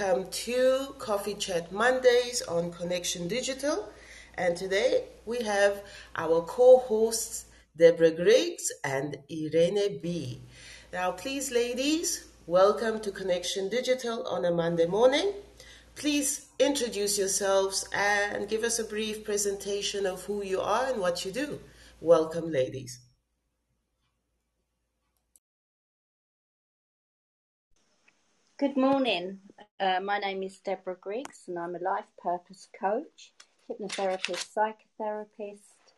welcome 0.00 0.30
to 0.30 0.94
Coffee 0.98 1.34
Chat 1.34 1.70
Mondays 1.72 2.40
on 2.42 2.72
Connection 2.72 3.28
Digital. 3.28 3.92
And 4.34 4.56
today 4.56 5.04
we 5.26 5.42
have 5.42 5.82
our 6.16 6.40
co 6.40 6.78
hosts, 6.78 7.44
Deborah 7.76 8.10
Griggs 8.10 8.72
and 8.82 9.18
Irene 9.30 9.98
B. 10.00 10.40
Now, 10.90 11.10
please, 11.10 11.50
ladies, 11.50 12.24
welcome 12.46 13.00
to 13.00 13.10
Connection 13.10 13.68
Digital 13.68 14.26
on 14.26 14.46
a 14.46 14.50
Monday 14.50 14.86
morning. 14.86 15.34
Please 15.96 16.46
introduce 16.58 17.18
yourselves 17.18 17.86
and 17.92 18.48
give 18.48 18.64
us 18.64 18.78
a 18.78 18.84
brief 18.84 19.22
presentation 19.22 20.06
of 20.06 20.24
who 20.24 20.42
you 20.42 20.60
are 20.60 20.86
and 20.86 20.98
what 20.98 21.26
you 21.26 21.30
do. 21.30 21.60
Welcome, 22.00 22.50
ladies. 22.50 23.00
Good 28.60 28.76
morning. 28.76 29.40
Uh, 29.80 29.98
my 29.98 30.18
name 30.18 30.42
is 30.42 30.58
Deborah 30.58 30.98
Griggs, 31.00 31.44
and 31.48 31.58
I'm 31.58 31.74
a 31.74 31.78
life 31.78 32.04
purpose 32.22 32.68
coach, 32.78 33.32
hypnotherapist, 33.66 34.52
psychotherapist, 34.54 35.94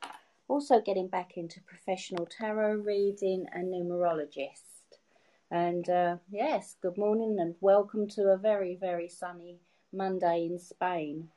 also 0.46 0.80
getting 0.80 1.08
back 1.08 1.32
into 1.36 1.60
professional 1.62 2.24
tarot 2.24 2.74
reading 2.74 3.44
and 3.52 3.74
numerologist. 3.74 4.60
And 5.50 5.88
uh, 5.88 6.18
yes, 6.30 6.76
good 6.80 6.96
morning 6.96 7.38
and 7.40 7.56
welcome 7.60 8.08
to 8.10 8.28
a 8.28 8.36
very, 8.36 8.78
very 8.80 9.08
sunny 9.08 9.58
Monday 9.92 10.46
in 10.46 10.60
Spain. 10.60 11.30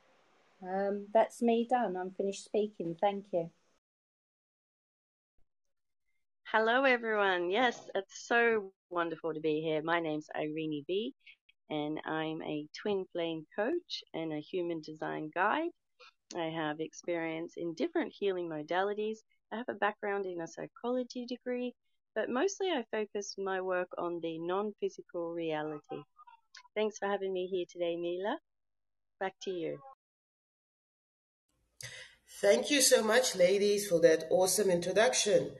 Um, 0.61 1.07
that's 1.11 1.41
me 1.41 1.65
done. 1.67 1.97
I'm 1.97 2.11
finished 2.11 2.45
speaking. 2.45 2.95
Thank 3.01 3.25
you. 3.33 3.49
Hello, 6.43 6.83
everyone. 6.83 7.49
Yes, 7.49 7.89
it's 7.95 8.27
so 8.27 8.71
wonderful 8.91 9.33
to 9.33 9.39
be 9.39 9.61
here. 9.61 9.81
My 9.81 9.99
name's 9.99 10.29
Irene 10.35 10.85
B, 10.87 11.15
and 11.69 11.99
I'm 12.05 12.41
a 12.43 12.67
twin 12.81 13.05
flame 13.11 13.45
coach 13.55 14.03
and 14.13 14.33
a 14.33 14.39
human 14.39 14.81
design 14.81 15.31
guide. 15.33 15.71
I 16.35 16.45
have 16.45 16.79
experience 16.79 17.53
in 17.57 17.73
different 17.75 18.13
healing 18.17 18.49
modalities. 18.49 19.19
I 19.51 19.57
have 19.57 19.69
a 19.69 19.73
background 19.73 20.25
in 20.25 20.41
a 20.41 20.47
psychology 20.47 21.25
degree, 21.25 21.73
but 22.15 22.29
mostly 22.29 22.67
I 22.67 22.83
focus 22.91 23.35
my 23.37 23.61
work 23.61 23.89
on 23.97 24.19
the 24.21 24.39
non 24.39 24.73
physical 24.79 25.33
reality. 25.33 26.01
Thanks 26.75 26.97
for 26.97 27.07
having 27.07 27.33
me 27.33 27.47
here 27.47 27.65
today, 27.69 27.95
Mila. 27.95 28.37
Back 29.19 29.33
to 29.43 29.51
you. 29.51 29.79
Thank 32.41 32.69
you 32.69 32.81
so 32.81 33.03
much, 33.03 33.35
ladies, 33.35 33.87
for 33.87 33.99
that 34.01 34.25
awesome 34.29 34.69
introduction. 34.69 35.51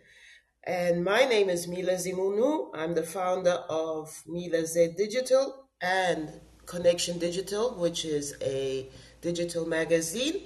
And 0.63 1.03
my 1.03 1.25
name 1.25 1.49
is 1.49 1.67
Mila 1.67 1.93
Zimunu. 1.93 2.71
I'm 2.73 2.95
the 2.95 3.03
founder 3.03 3.63
of 3.69 4.23
Mila 4.27 4.65
Z 4.65 4.95
Digital 4.97 5.64
and 5.85 6.31
Connection 6.65 7.19
Digital, 7.19 7.75
which 7.75 8.05
is 8.05 8.35
a 8.41 8.89
digital 9.21 9.67
magazine 9.67 10.41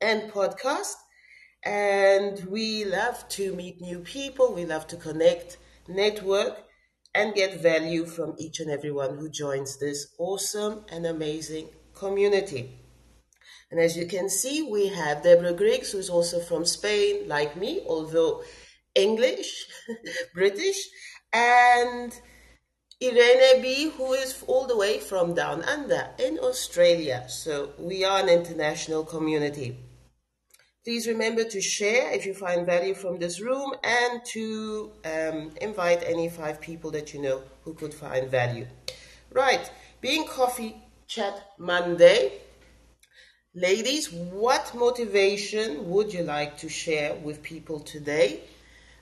and 0.00 0.32
podcast. 0.32 0.94
And 1.62 2.42
we 2.46 2.84
love 2.86 3.28
to 3.30 3.54
meet 3.54 3.82
new 3.82 3.98
people. 3.98 4.54
We 4.54 4.64
love 4.64 4.86
to 4.88 4.96
connect, 4.96 5.58
network, 5.88 6.64
and 7.14 7.34
get 7.34 7.60
value 7.60 8.06
from 8.06 8.34
each 8.38 8.60
and 8.60 8.70
everyone 8.70 9.18
who 9.18 9.28
joins 9.28 9.78
this 9.78 10.14
awesome 10.18 10.84
and 10.90 11.04
amazing 11.04 11.68
community. 11.94 12.78
And 13.70 13.78
as 13.78 13.96
you 13.96 14.06
can 14.06 14.30
see, 14.30 14.62
we 14.62 14.86
have 14.88 15.22
Deborah 15.22 15.52
Griggs, 15.52 15.92
who's 15.92 16.08
also 16.08 16.40
from 16.40 16.64
Spain, 16.64 17.28
like 17.28 17.56
me, 17.56 17.82
although 17.86 18.42
English, 18.94 19.66
British, 20.34 20.78
and 21.32 22.18
Irene 23.02 23.60
B, 23.60 23.90
who 23.90 24.14
is 24.14 24.42
all 24.46 24.66
the 24.66 24.76
way 24.76 25.00
from 25.00 25.34
down 25.34 25.62
under 25.64 26.08
in 26.18 26.38
Australia. 26.38 27.26
So 27.28 27.72
we 27.78 28.04
are 28.06 28.20
an 28.22 28.30
international 28.30 29.04
community. 29.04 29.76
Please 30.82 31.06
remember 31.06 31.44
to 31.44 31.60
share 31.60 32.10
if 32.12 32.24
you 32.24 32.32
find 32.32 32.64
value 32.64 32.94
from 32.94 33.18
this 33.18 33.38
room 33.38 33.74
and 33.84 34.24
to 34.32 34.92
um, 35.04 35.50
invite 35.60 36.04
any 36.06 36.30
five 36.30 36.58
people 36.58 36.90
that 36.92 37.12
you 37.12 37.20
know 37.20 37.42
who 37.64 37.74
could 37.74 37.92
find 37.92 38.30
value. 38.30 38.66
Right, 39.30 39.70
being 40.00 40.26
Coffee 40.26 40.76
Chat 41.06 41.50
Monday. 41.58 42.32
Ladies, 43.54 44.10
what 44.10 44.74
motivation 44.74 45.90
would 45.90 46.14
you 46.14 46.22
like 46.22 46.56
to 46.58 46.70
share 46.70 47.14
with 47.16 47.42
people 47.42 47.80
today? 47.80 48.40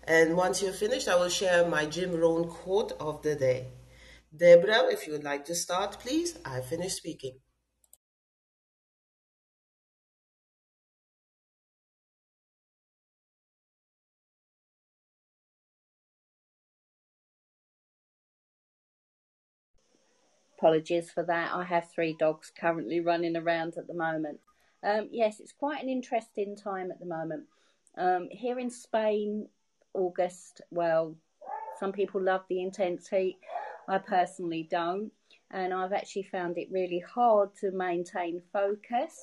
And 0.02 0.36
once 0.36 0.62
you're 0.62 0.72
finished, 0.72 1.06
I 1.06 1.14
will 1.14 1.28
share 1.28 1.68
my 1.68 1.86
Jim 1.86 2.12
Rohn 2.12 2.48
quote 2.48 2.92
of 2.98 3.22
the 3.22 3.36
day. 3.36 3.68
Deborah, 4.36 4.90
if 4.90 5.06
you 5.06 5.12
would 5.12 5.24
like 5.24 5.44
to 5.46 5.54
start, 5.54 5.98
please. 6.00 6.38
I 6.44 6.60
finished 6.60 6.96
speaking. 6.96 7.38
Apologies 20.58 21.10
for 21.10 21.22
that. 21.24 21.52
I 21.52 21.62
have 21.64 21.90
three 21.90 22.16
dogs 22.18 22.50
currently 22.58 23.00
running 23.00 23.36
around 23.36 23.74
at 23.76 23.86
the 23.86 23.94
moment. 23.94 24.40
Um, 24.82 25.08
yes, 25.12 25.38
it's 25.38 25.52
quite 25.52 25.82
an 25.82 25.88
interesting 25.88 26.56
time 26.56 26.90
at 26.90 26.98
the 26.98 27.06
moment. 27.06 27.44
Um, 27.98 28.28
here 28.30 28.58
in 28.58 28.70
Spain, 28.70 29.48
August, 29.92 30.62
well, 30.70 31.16
some 31.78 31.92
people 31.92 32.22
love 32.22 32.42
the 32.48 32.62
intense 32.62 33.08
heat. 33.08 33.36
I 33.88 33.98
personally 33.98 34.66
don't. 34.70 35.12
And 35.50 35.72
I've 35.72 35.92
actually 35.92 36.24
found 36.24 36.58
it 36.58 36.68
really 36.70 37.00
hard 37.00 37.54
to 37.60 37.70
maintain 37.70 38.42
focus 38.52 39.14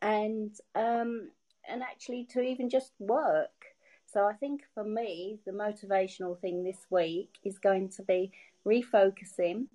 and 0.00 0.54
um, 0.74 1.30
and 1.68 1.82
actually 1.82 2.24
to 2.32 2.40
even 2.40 2.70
just 2.70 2.92
work. 2.98 3.66
So 4.06 4.24
I 4.24 4.32
think 4.34 4.62
for 4.74 4.84
me, 4.84 5.38
the 5.44 5.52
motivational 5.52 6.38
thing 6.38 6.62
this 6.62 6.86
week 6.88 7.30
is 7.42 7.58
going 7.58 7.88
to 7.90 8.02
be 8.02 8.32
refocusing 8.64 9.66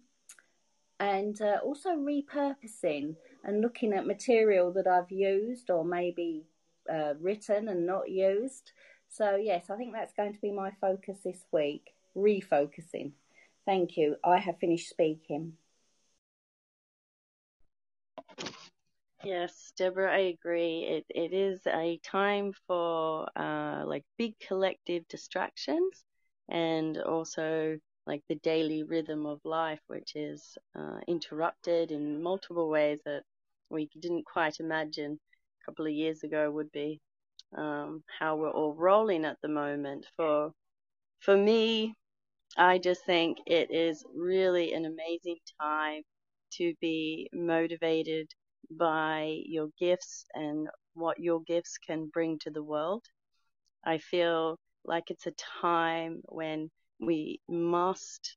and 1.00 1.40
uh, 1.42 1.58
also 1.64 1.90
repurposing 1.90 3.16
and 3.44 3.62
looking 3.62 3.94
at 3.94 4.08
material 4.08 4.72
that 4.74 4.88
I've 4.88 5.12
used 5.12 5.70
or 5.70 5.84
maybe 5.84 6.46
uh, 6.92 7.14
written 7.20 7.68
and 7.68 7.86
not 7.86 8.10
used 8.10 8.72
so, 9.10 9.36
yes, 9.36 9.70
I 9.70 9.76
think 9.76 9.94
that's 9.94 10.14
going 10.14 10.34
to 10.34 10.42
be 10.42 10.52
my 10.52 10.72
focus 10.80 11.18
this 11.26 11.44
week 11.52 11.94
refocusing. 12.16 13.12
Thank 13.66 13.97
you. 13.97 14.18
I 14.24 14.38
have 14.40 14.58
finished 14.59 14.90
speaking. 14.90 15.58
Yes, 19.24 19.74
Deborah, 19.75 20.14
I 20.14 20.34
agree. 20.40 20.84
It 20.86 21.06
it 21.09 21.34
is 21.34 21.59
a 21.68 22.00
time 22.03 22.53
for 22.68 23.28
uh, 23.36 23.84
like 23.86 24.03
big 24.18 24.40
collective 24.40 25.08
distractions, 25.09 26.06
and 26.50 26.98
also 26.98 27.78
like 28.08 28.24
the 28.30 28.36
daily 28.36 28.84
rhythm 28.84 29.25
of 29.25 29.40
life, 29.44 29.81
which 29.88 30.16
is 30.16 30.58
uh, 30.75 31.00
interrupted 31.08 31.92
in 31.92 32.24
multiple 32.24 32.69
ways 32.69 33.00
that 33.06 33.24
we 33.69 33.88
didn't 34.00 34.25
quite 34.25 34.59
imagine 34.59 35.19
a 35.62 35.66
couple 35.66 35.86
of 35.86 35.92
years 35.92 36.24
ago 36.24 36.50
would 36.50 36.72
be 36.72 37.00
um, 37.58 38.03
how 38.19 38.36
we're 38.38 38.50
all 38.52 38.74
rolling 38.74 39.25
at 39.25 39.38
the 39.42 39.50
moment. 39.50 40.06
For 40.16 40.52
for 41.19 41.36
me, 41.36 41.94
I 42.58 42.78
just 42.80 43.06
think 43.06 43.40
it 43.46 43.72
is 43.72 44.04
really 44.14 44.74
an 44.74 44.86
amazing 44.86 45.38
time 45.62 46.04
to 46.54 46.74
be 46.82 47.30
motivated 47.34 48.30
by 48.72 49.42
your 49.46 49.70
gifts 49.80 50.26
and 50.34 50.68
what 50.94 51.20
your 51.20 51.42
gifts 51.42 51.78
can 51.78 52.08
bring 52.08 52.40
to 52.40 52.52
the 52.52 52.64
world. 52.64 53.06
I 53.86 54.00
feel 54.00 54.58
like 54.86 55.12
it's 55.12 55.28
a 55.28 55.34
time 55.62 56.22
when 56.26 56.70
we 57.00 57.40
must 57.48 58.36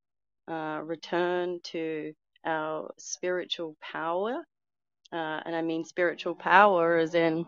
uh, 0.49 0.81
return 0.84 1.61
to 1.65 2.12
our 2.44 2.93
spiritual 2.99 3.77
power. 3.81 4.44
Uh, 5.12 5.41
and 5.44 5.55
I 5.55 5.62
mean 5.62 5.85
spiritual 5.85 6.35
power 6.35 6.97
as 6.99 7.15
in 7.15 7.47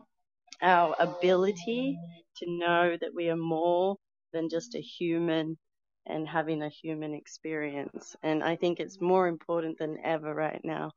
our 0.63 0.95
ability 0.99 1.99
to 2.39 2.51
know 2.51 2.97
that 3.01 3.15
we 3.15 3.31
are 3.31 3.37
more 3.37 3.97
than 4.33 4.49
just 4.49 4.75
a 4.75 4.81
human 4.81 5.57
and 6.07 6.29
having 6.29 6.63
a 6.63 6.69
human 6.69 7.15
experience. 7.15 8.17
And 8.23 8.43
I 8.43 8.57
think 8.57 8.81
it's 8.81 9.01
more 9.01 9.29
important 9.29 9.79
than 9.79 9.99
ever 10.05 10.35
right 10.35 10.61
now. 10.65 10.93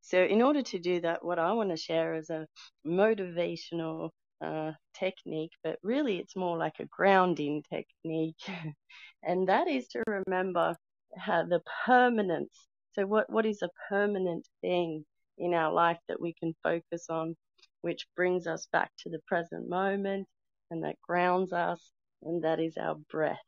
So, 0.00 0.22
in 0.22 0.42
order 0.42 0.62
to 0.62 0.78
do 0.78 1.00
that, 1.02 1.24
what 1.24 1.38
I 1.38 1.52
want 1.52 1.70
to 1.70 1.76
share 1.76 2.14
is 2.14 2.30
a 2.30 2.46
motivational 2.86 4.10
uh, 4.44 4.72
technique, 4.94 5.52
but 5.62 5.78
really 5.82 6.18
it's 6.18 6.36
more 6.36 6.56
like 6.58 6.80
a 6.80 6.86
grounding 6.86 7.62
technique. 7.70 8.42
and 9.22 9.48
that 9.48 9.68
is 9.68 9.88
to 9.88 10.02
remember 10.06 10.76
how 11.16 11.44
the 11.44 11.60
permanence. 11.86 12.68
So, 12.94 13.06
what, 13.06 13.30
what 13.30 13.46
is 13.46 13.62
a 13.62 13.70
permanent 13.88 14.46
thing 14.60 15.04
in 15.38 15.54
our 15.54 15.72
life 15.72 15.98
that 16.08 16.20
we 16.20 16.34
can 16.34 16.54
focus 16.62 17.06
on 17.08 17.36
which 17.82 18.06
brings 18.16 18.46
us 18.46 18.66
back 18.72 18.90
to 18.98 19.10
the 19.10 19.20
present 19.26 19.68
moment 19.68 20.26
and 20.70 20.82
that 20.84 20.96
grounds 21.02 21.52
us, 21.52 21.90
and 22.22 22.42
that 22.44 22.58
is 22.58 22.76
our 22.78 22.94
breath. 23.10 23.38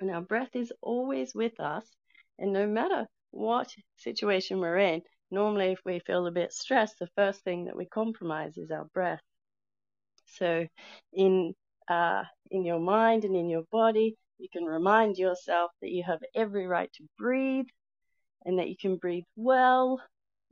And 0.00 0.10
our 0.10 0.22
breath 0.22 0.54
is 0.54 0.72
always 0.82 1.34
with 1.34 1.58
us, 1.60 1.84
and 2.38 2.52
no 2.52 2.66
matter 2.66 3.06
what 3.34 3.74
situation 3.96 4.60
we're 4.60 4.78
in. 4.78 5.02
Normally, 5.30 5.72
if 5.72 5.80
we 5.84 5.98
feel 5.98 6.26
a 6.26 6.30
bit 6.30 6.52
stressed, 6.52 6.98
the 6.98 7.08
first 7.16 7.42
thing 7.42 7.64
that 7.64 7.76
we 7.76 7.86
compromise 7.86 8.56
is 8.56 8.70
our 8.70 8.86
breath. 8.94 9.20
So, 10.26 10.66
in 11.12 11.54
uh, 11.88 12.24
in 12.50 12.64
your 12.64 12.78
mind 12.78 13.24
and 13.24 13.36
in 13.36 13.50
your 13.50 13.64
body, 13.70 14.16
you 14.38 14.48
can 14.52 14.64
remind 14.64 15.18
yourself 15.18 15.70
that 15.82 15.90
you 15.90 16.02
have 16.04 16.20
every 16.34 16.66
right 16.66 16.90
to 16.94 17.04
breathe, 17.18 17.66
and 18.44 18.58
that 18.58 18.68
you 18.68 18.76
can 18.76 18.96
breathe 18.96 19.24
well, 19.36 20.00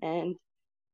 and 0.02 0.34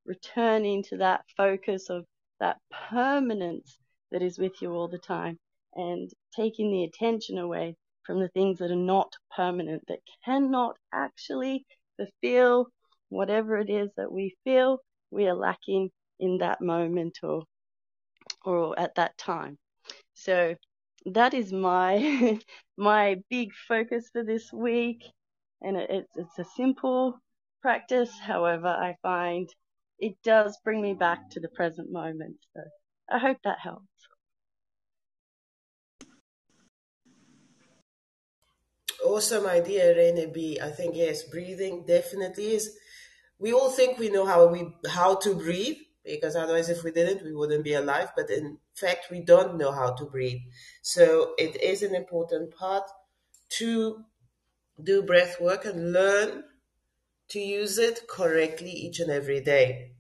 returning 0.04 0.82
to 0.84 0.98
that 0.98 1.22
focus 1.36 1.90
of 1.90 2.04
that 2.40 2.58
permanence 2.90 3.78
that 4.10 4.22
is 4.22 4.38
with 4.38 4.60
you 4.60 4.72
all 4.72 4.88
the 4.88 4.98
time, 4.98 5.38
and 5.74 6.10
taking 6.36 6.70
the 6.70 6.84
attention 6.84 7.38
away 7.38 7.74
from 8.08 8.20
the 8.20 8.30
things 8.30 8.58
that 8.58 8.72
are 8.72 8.76
not 8.76 9.12
permanent, 9.36 9.84
that 9.88 10.00
cannot 10.24 10.76
actually 10.94 11.66
fulfill 11.98 12.70
whatever 13.10 13.58
it 13.58 13.70
is 13.70 13.90
that 13.98 14.10
we 14.10 14.34
feel 14.44 14.80
we 15.12 15.28
are 15.28 15.36
lacking 15.36 15.90
in 16.18 16.38
that 16.38 16.62
moment 16.62 17.18
or 17.22 17.44
or 18.44 18.78
at 18.80 18.94
that 18.96 19.16
time. 19.18 19.58
So 20.14 20.56
that 21.06 21.34
is 21.34 21.52
my 21.52 22.40
my 22.78 23.16
big 23.30 23.50
focus 23.68 24.08
for 24.12 24.24
this 24.24 24.52
week, 24.52 25.04
and 25.62 25.76
it, 25.76 25.90
it's 25.90 26.16
it's 26.16 26.38
a 26.38 26.46
simple 26.56 27.20
practice. 27.62 28.12
However, 28.20 28.68
I 28.68 28.96
find 29.02 29.48
it 29.98 30.14
does 30.24 30.58
bring 30.64 30.80
me 30.80 30.94
back 30.94 31.30
to 31.32 31.40
the 31.40 31.50
present 31.50 31.92
moment. 31.92 32.38
So 32.54 32.62
I 33.10 33.18
hope 33.18 33.38
that 33.44 33.58
helps. 33.62 33.84
Awesome 39.08 39.46
idea, 39.46 39.96
Rene 39.96 40.26
B. 40.26 40.60
I 40.60 40.70
think 40.70 40.94
yes, 40.94 41.22
breathing 41.22 41.86
definitely 41.86 42.48
is. 42.56 42.76
We 43.38 43.54
all 43.54 43.70
think 43.70 43.98
we 43.98 44.10
know 44.10 44.26
how 44.26 44.46
we 44.48 44.60
how 44.86 45.14
to 45.24 45.34
breathe 45.34 45.78
because 46.04 46.36
otherwise, 46.36 46.68
if 46.68 46.84
we 46.84 46.90
didn't, 46.90 47.24
we 47.24 47.34
wouldn't 47.34 47.64
be 47.64 47.72
alive. 47.72 48.10
But 48.14 48.28
in 48.28 48.58
fact, 48.74 49.10
we 49.10 49.20
don't 49.20 49.56
know 49.56 49.72
how 49.72 49.94
to 49.94 50.04
breathe. 50.04 50.42
So 50.82 51.32
it 51.38 51.56
is 51.62 51.82
an 51.82 51.94
important 51.94 52.54
part 52.54 52.84
to 53.60 54.04
do 54.90 55.02
breath 55.02 55.40
work 55.40 55.64
and 55.64 55.92
learn 55.94 56.44
to 57.28 57.40
use 57.40 57.78
it 57.78 58.08
correctly 58.08 58.70
each 58.70 59.00
and 59.00 59.10
every 59.10 59.40
day. 59.40 59.92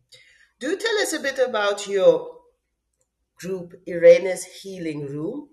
Do 0.60 0.76
tell 0.76 0.98
us 0.98 1.14
a 1.14 1.20
bit 1.20 1.38
about 1.38 1.88
your 1.88 2.40
group, 3.36 3.74
Irene's 3.86 4.44
Healing 4.44 5.06
Room. 5.06 5.48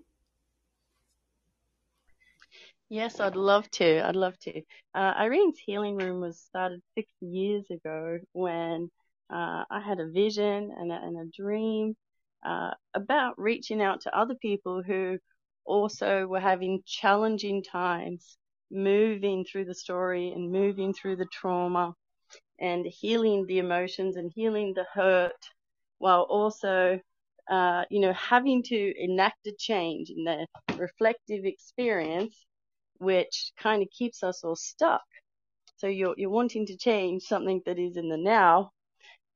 Yes, 2.88 3.20
I'd 3.20 3.36
love 3.36 3.70
to. 3.72 4.06
I'd 4.06 4.16
love 4.16 4.38
to. 4.40 4.62
Uh, 4.94 5.14
Irene's 5.16 5.58
Healing 5.58 5.96
Room 5.96 6.20
was 6.20 6.40
started 6.40 6.82
six 6.94 7.10
years 7.20 7.64
ago 7.70 8.18
when 8.32 8.90
uh, 9.32 9.64
I 9.70 9.80
had 9.80 9.98
a 10.00 10.08
vision 10.10 10.72
and 10.76 10.92
a, 10.92 10.96
and 10.96 11.18
a 11.18 11.30
dream 11.36 11.96
uh, 12.44 12.72
about 12.94 13.40
reaching 13.40 13.82
out 13.82 14.02
to 14.02 14.16
other 14.16 14.36
people 14.36 14.82
who 14.82 15.18
also 15.64 16.26
were 16.26 16.40
having 16.40 16.82
challenging 16.86 17.64
times, 17.64 18.38
moving 18.70 19.44
through 19.44 19.64
the 19.64 19.74
story 19.74 20.30
and 20.32 20.52
moving 20.52 20.94
through 20.94 21.16
the 21.16 21.26
trauma 21.32 21.92
and 22.60 22.86
healing 22.86 23.46
the 23.46 23.58
emotions 23.58 24.16
and 24.16 24.32
healing 24.34 24.72
the 24.74 24.86
hurt 24.94 25.32
while 25.98 26.22
also 26.22 27.00
uh, 27.50 27.84
you 27.90 28.00
know, 28.00 28.12
having 28.12 28.62
to 28.62 28.94
enact 28.98 29.46
a 29.46 29.52
change 29.58 30.10
in 30.10 30.24
the 30.24 30.46
reflective 30.78 31.44
experience 31.44 32.44
which 32.98 33.52
kind 33.58 33.82
of 33.82 33.88
keeps 33.90 34.22
us 34.22 34.42
all 34.44 34.56
stuck. 34.56 35.04
So 35.76 35.86
you're, 35.86 36.14
you're 36.16 36.30
wanting 36.30 36.66
to 36.66 36.76
change 36.76 37.22
something 37.22 37.60
that 37.66 37.78
is 37.78 37.96
in 37.96 38.08
the 38.08 38.16
now. 38.16 38.70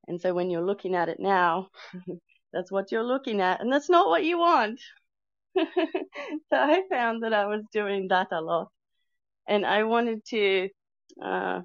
And 0.08 0.20
so 0.20 0.32
when 0.32 0.50
you're 0.50 0.64
looking 0.64 0.94
at 0.94 1.08
it 1.08 1.20
now, 1.20 1.68
that's 2.52 2.72
what 2.72 2.90
you're 2.90 3.04
looking 3.04 3.40
at. 3.40 3.60
And 3.60 3.72
that's 3.72 3.90
not 3.90 4.08
what 4.08 4.24
you 4.24 4.38
want. 4.38 4.80
so 5.56 5.64
I 6.52 6.82
found 6.90 7.22
that 7.22 7.32
I 7.32 7.46
was 7.46 7.62
doing 7.72 8.08
that 8.08 8.28
a 8.32 8.40
lot. 8.40 8.68
And 9.46 9.66
I 9.66 9.82
wanted 9.84 10.24
to, 10.26 10.68
uh, 11.22 11.60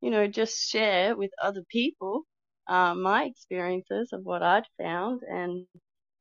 you 0.00 0.10
know, 0.10 0.26
just 0.26 0.68
share 0.68 1.16
with 1.16 1.30
other 1.42 1.62
people, 1.70 2.22
uh, 2.68 2.94
my 2.94 3.24
experiences 3.24 4.10
of 4.12 4.22
what 4.22 4.42
I'd 4.42 4.66
found 4.78 5.22
and, 5.22 5.66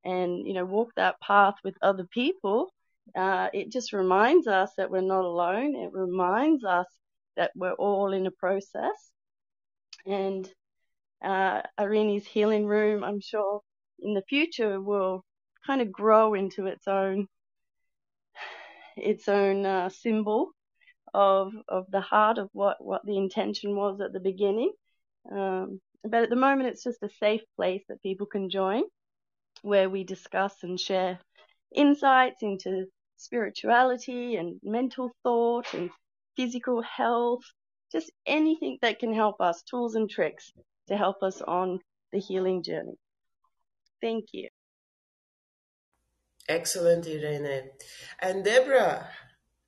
and, 0.04 0.48
you 0.48 0.54
know, 0.54 0.66
walk 0.66 0.90
that 0.96 1.20
path 1.22 1.56
with 1.64 1.76
other 1.82 2.06
people 2.12 2.72
uh, 3.16 3.50
it 3.54 3.72
just 3.72 3.94
reminds 3.94 4.48
us 4.48 4.72
that 4.78 4.90
we're 4.90 5.02
not 5.02 5.26
alone. 5.26 5.76
It 5.76 5.92
reminds 5.94 6.64
us 6.64 6.88
that 7.38 7.52
we're 7.56 7.74
all 7.74 8.14
in 8.14 8.26
a 8.26 8.32
process. 8.32 9.12
And 10.06 10.48
uh, 11.24 11.62
Irene's 11.78 12.26
healing 12.26 12.66
room, 12.66 13.04
I'm 13.04 13.20
sure 13.22 13.62
in 14.00 14.14
the 14.14 14.24
future 14.28 14.82
will 14.82 15.24
kind 15.66 15.82
of 15.82 15.92
grow 15.92 16.34
into 16.34 16.68
its 16.68 16.88
own 16.88 17.28
its 18.98 19.28
own 19.28 19.66
uh, 19.66 19.90
symbol 19.90 20.52
of 21.14 21.52
of 21.68 21.86
the 21.92 22.02
heart 22.02 22.38
of 22.38 22.50
what 22.54 22.78
what 22.80 23.02
the 23.06 23.18
intention 23.18 23.76
was 23.76 24.00
at 24.02 24.14
the 24.14 24.20
beginning. 24.20 24.72
Um, 25.32 25.80
but 26.04 26.24
at 26.24 26.30
the 26.30 26.36
moment, 26.36 26.70
it's 26.70 26.84
just 26.84 27.02
a 27.04 27.10
safe 27.20 27.42
place 27.56 27.84
that 27.90 28.04
people 28.04 28.28
can 28.28 28.50
join, 28.50 28.84
where 29.64 29.90
we 29.90 30.04
discuss 30.04 30.54
and 30.64 30.80
share 30.80 31.20
insights 31.74 32.44
into 32.44 32.86
spirituality 33.18 34.36
and 34.36 34.60
mental 34.64 35.12
thought 35.24 35.74
and 35.74 35.90
physical 36.36 36.82
health, 36.82 37.44
just 37.92 38.12
anything 38.26 38.78
that 38.82 39.00
can 39.00 39.14
help 39.14 39.40
us, 39.42 39.64
tools 39.64 39.96
and 39.96 40.10
tricks 40.10 40.52
to 40.88 40.98
help 40.98 41.24
us 41.24 41.42
on 41.42 41.80
the 42.12 42.20
healing 42.20 42.64
journey. 42.64 42.98
Thank 44.02 44.26
you. 44.34 44.50
Excellent, 46.48 47.08
Irene. 47.08 47.72
And 48.22 48.44
Deborah, 48.44 49.10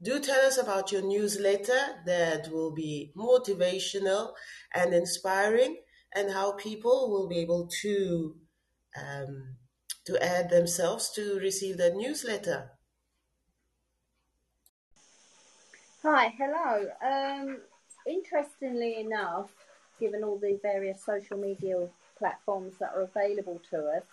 do 0.01 0.19
tell 0.19 0.45
us 0.45 0.57
about 0.57 0.91
your 0.91 1.01
newsletter 1.01 1.79
that 2.05 2.49
will 2.51 2.71
be 2.71 3.11
motivational 3.17 4.33
and 4.73 4.93
inspiring, 4.93 5.77
and 6.15 6.31
how 6.31 6.51
people 6.53 7.09
will 7.09 7.27
be 7.27 7.39
able 7.39 7.67
to 7.81 8.35
um, 8.95 9.55
to 10.05 10.23
add 10.23 10.49
themselves 10.49 11.11
to 11.11 11.39
receive 11.39 11.77
that 11.77 11.95
newsletter. 11.95 12.71
Hi, 16.09 16.33
hello. 16.37 16.89
Um, 17.05 17.57
interestingly 18.07 19.01
enough, 19.01 19.51
given 19.99 20.23
all 20.23 20.37
the 20.37 20.57
various 20.63 21.03
social 21.03 21.35
media 21.37 21.85
platforms 22.17 22.75
that 22.79 22.93
are 22.95 23.01
available 23.01 23.59
to 23.71 23.79
us, 23.87 24.03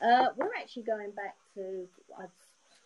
uh, 0.00 0.28
we're 0.36 0.54
actually 0.56 0.84
going 0.84 1.10
back 1.10 1.34
to, 1.56 1.88
I'd 2.20 2.28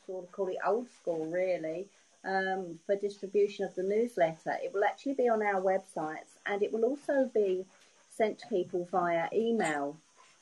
sort 0.07 0.25
of 0.25 0.33
call 0.33 0.49
it 0.49 0.57
old 0.67 0.89
school 0.89 1.27
really, 1.27 1.89
um, 2.25 2.79
for 2.87 2.97
distribution 2.97 3.67
of 3.67 3.75
the 3.75 3.83
newsletter. 3.83 4.57
It 4.65 4.73
will 4.73 4.85
actually 4.85 5.13
be 5.13 5.29
on 5.29 5.43
our 5.43 5.61
websites 5.61 6.39
and 6.47 6.63
it 6.63 6.73
will 6.73 6.87
also 6.87 7.31
be 7.35 7.67
sent 8.09 8.39
to 8.39 8.47
people 8.47 8.89
via 8.91 9.29
email, 9.35 9.99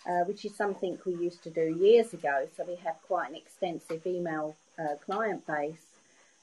uh, 0.09 0.23
which 0.26 0.45
is 0.45 0.55
something 0.55 0.97
we 1.05 1.17
used 1.17 1.43
to 1.43 1.50
do 1.50 1.76
years 1.76 2.15
ago. 2.15 2.47
So 2.57 2.62
we 2.69 2.76
have 2.85 3.03
quite 3.03 3.31
an 3.31 3.35
extensive 3.35 4.07
email 4.07 4.55
uh, 4.79 4.95
client 5.05 5.45
base. 5.45 5.90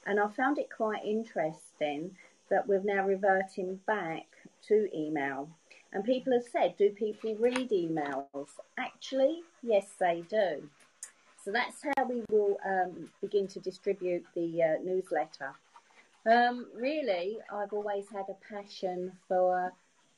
And 0.07 0.19
I 0.19 0.27
found 0.29 0.57
it 0.57 0.69
quite 0.75 1.03
interesting 1.05 2.15
that 2.49 2.65
we're 2.65 2.81
now 2.81 3.05
reverting 3.05 3.79
back 3.85 4.25
to 4.67 4.87
email. 4.97 5.49
And 5.91 6.03
people 6.03 6.31
have 6.33 6.45
said, 6.49 6.75
do 6.77 6.89
people 6.91 7.35
read 7.35 7.69
emails? 7.69 8.47
Actually, 8.77 9.41
yes, 9.61 9.87
they 9.99 10.23
do. 10.29 10.69
So 11.43 11.51
that's 11.51 11.83
how 11.83 12.05
we 12.07 12.23
will 12.29 12.57
um, 12.65 13.09
begin 13.21 13.47
to 13.47 13.59
distribute 13.59 14.25
the 14.33 14.63
uh, 14.63 14.83
newsletter. 14.83 15.53
Um, 16.25 16.67
really, 16.75 17.39
I've 17.53 17.73
always 17.73 18.05
had 18.09 18.25
a 18.29 18.53
passion 18.53 19.11
for 19.27 19.73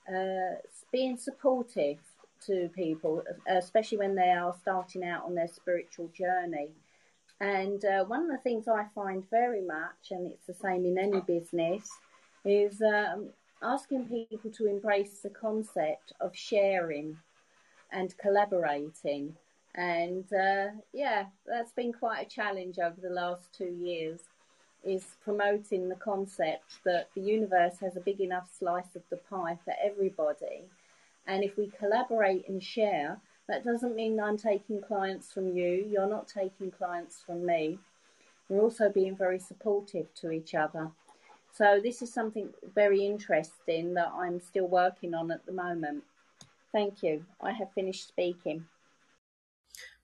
uh, 0.08 0.56
being 0.92 1.18
supportive 1.18 1.98
to 2.46 2.70
people, 2.76 3.24
especially 3.48 3.98
when 3.98 4.16
they 4.16 4.32
are 4.32 4.56
starting 4.62 5.04
out 5.04 5.26
on 5.26 5.36
their 5.36 5.48
spiritual 5.48 6.10
journey. 6.16 6.70
And 7.42 7.84
uh, 7.86 8.04
one 8.06 8.24
of 8.24 8.30
the 8.30 8.38
things 8.38 8.68
I 8.68 8.86
find 8.94 9.24
very 9.30 9.62
much, 9.62 10.12
and 10.12 10.30
it's 10.30 10.46
the 10.46 10.54
same 10.54 10.86
in 10.86 10.98
any 10.98 11.22
business, 11.22 11.90
is 12.44 12.82
um, 12.82 13.30
asking 13.62 14.06
people 14.06 14.52
to 14.52 14.68
embrace 14.68 15.20
the 15.20 15.30
concept 15.30 16.14
of 16.20 16.36
sharing 16.36 17.18
and 17.92 18.18
collaborating. 18.18 19.36
And 19.76 20.26
uh, 20.34 20.68
yeah, 20.94 21.26
that's 21.46 21.72
been 21.72 21.94
quite 21.94 22.26
a 22.26 22.30
challenge 22.30 22.78
over 22.80 23.00
the 23.02 23.10
last 23.10 23.54
two 23.58 23.74
years. 23.80 24.20
Is 24.82 25.04
promoting 25.26 25.90
the 25.90 25.96
concept 25.96 26.80
that 26.86 27.10
the 27.14 27.20
universe 27.20 27.80
has 27.82 27.98
a 27.98 28.00
big 28.00 28.22
enough 28.22 28.50
slice 28.58 28.96
of 28.96 29.02
the 29.10 29.18
pie 29.18 29.58
for 29.66 29.74
everybody, 29.84 30.62
and 31.28 31.44
if 31.44 31.58
we 31.58 31.70
collaborate 31.78 32.48
and 32.48 32.64
share, 32.64 33.20
that 33.50 33.66
doesn't 33.66 33.96
mean 33.96 34.20
I'm 34.20 34.38
taking 34.38 34.80
clients 34.82 35.34
from 35.34 35.58
you, 35.58 35.86
you're 35.92 36.08
not 36.08 36.28
taking 36.28 36.72
clients 36.72 37.20
from 37.26 37.46
me. 37.46 37.80
We're 38.48 38.62
also 38.62 38.90
being 38.90 39.18
very 39.18 39.40
supportive 39.40 40.14
to 40.22 40.32
each 40.32 40.54
other. 40.56 40.92
So 41.54 41.80
this 41.84 42.02
is 42.02 42.14
something 42.14 42.50
very 42.76 43.06
interesting 43.06 43.96
that 43.96 44.12
I'm 44.16 44.40
still 44.40 44.68
working 44.68 45.14
on 45.16 45.32
at 45.32 45.46
the 45.46 45.52
moment. 45.52 46.04
Thank 46.72 47.02
you. 47.02 47.26
I 47.42 47.52
have 47.52 47.74
finished 47.74 48.08
speaking. 48.08 48.66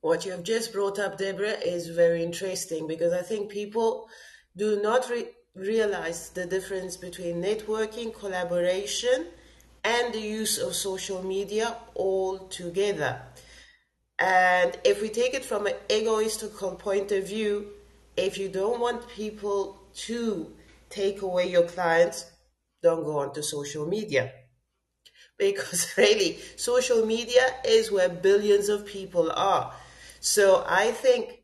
What 0.02 0.26
you 0.26 0.32
have 0.32 0.44
just 0.44 0.74
brought 0.74 0.98
up, 0.98 1.18
Deborah, 1.18 1.50
is 1.50 1.90
very 1.90 2.24
interesting 2.24 2.88
because 2.88 3.14
I 3.14 3.22
think 3.22 3.52
people 3.52 4.10
do 4.58 4.82
not 4.82 5.08
re- 5.10 5.30
realize 5.54 6.30
the 6.30 6.46
difference 6.46 6.98
between 6.98 7.42
networking, 7.42 8.14
collaboration, 8.14 9.28
and 9.86 10.14
the 10.14 10.20
use 10.20 10.58
of 10.58 10.74
social 10.74 11.22
media 11.24 11.78
all 11.94 12.40
together. 12.48 13.22
And 14.18 14.76
if 14.84 15.02
we 15.02 15.10
take 15.10 15.36
it 15.36 15.46
from 15.46 15.68
an 15.68 15.76
egoistical 15.90 16.80
point 16.80 17.12
of 17.12 17.28
view, 17.28 17.68
if 18.18 18.38
you 18.38 18.50
don't 18.50 18.80
want 18.80 19.08
people 19.10 19.78
to 20.08 20.54
take 20.90 21.22
away 21.22 21.52
your 21.52 21.68
clients, 21.68 22.32
don't 22.82 23.04
go 23.04 23.20
onto 23.20 23.42
social 23.42 23.86
media. 23.86 24.32
Because 25.38 25.98
really, 25.98 26.40
social 26.56 27.06
media 27.06 27.42
is 27.66 27.92
where 27.92 28.08
billions 28.08 28.70
of 28.70 28.86
people 28.86 29.30
are. 29.32 29.74
So 30.22 30.64
I 30.66 30.92
think 30.92 31.44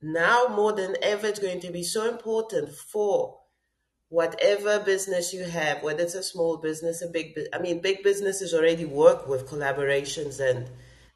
now 0.00 0.46
more 0.54 0.72
than 0.72 0.96
ever, 1.02 1.26
it's 1.26 1.40
going 1.40 1.60
to 1.62 1.72
be 1.72 1.82
so 1.82 2.08
important 2.08 2.72
for 2.72 3.37
whatever 4.08 4.80
business 4.80 5.32
you 5.32 5.44
have, 5.44 5.82
whether 5.82 6.02
it's 6.02 6.14
a 6.14 6.22
small 6.22 6.56
business, 6.56 7.02
a 7.02 7.08
big, 7.08 7.38
I 7.52 7.58
mean, 7.58 7.80
big 7.80 8.02
businesses 8.02 8.54
already 8.54 8.84
work 8.84 9.28
with 9.28 9.48
collaborations 9.48 10.40
and 10.40 10.70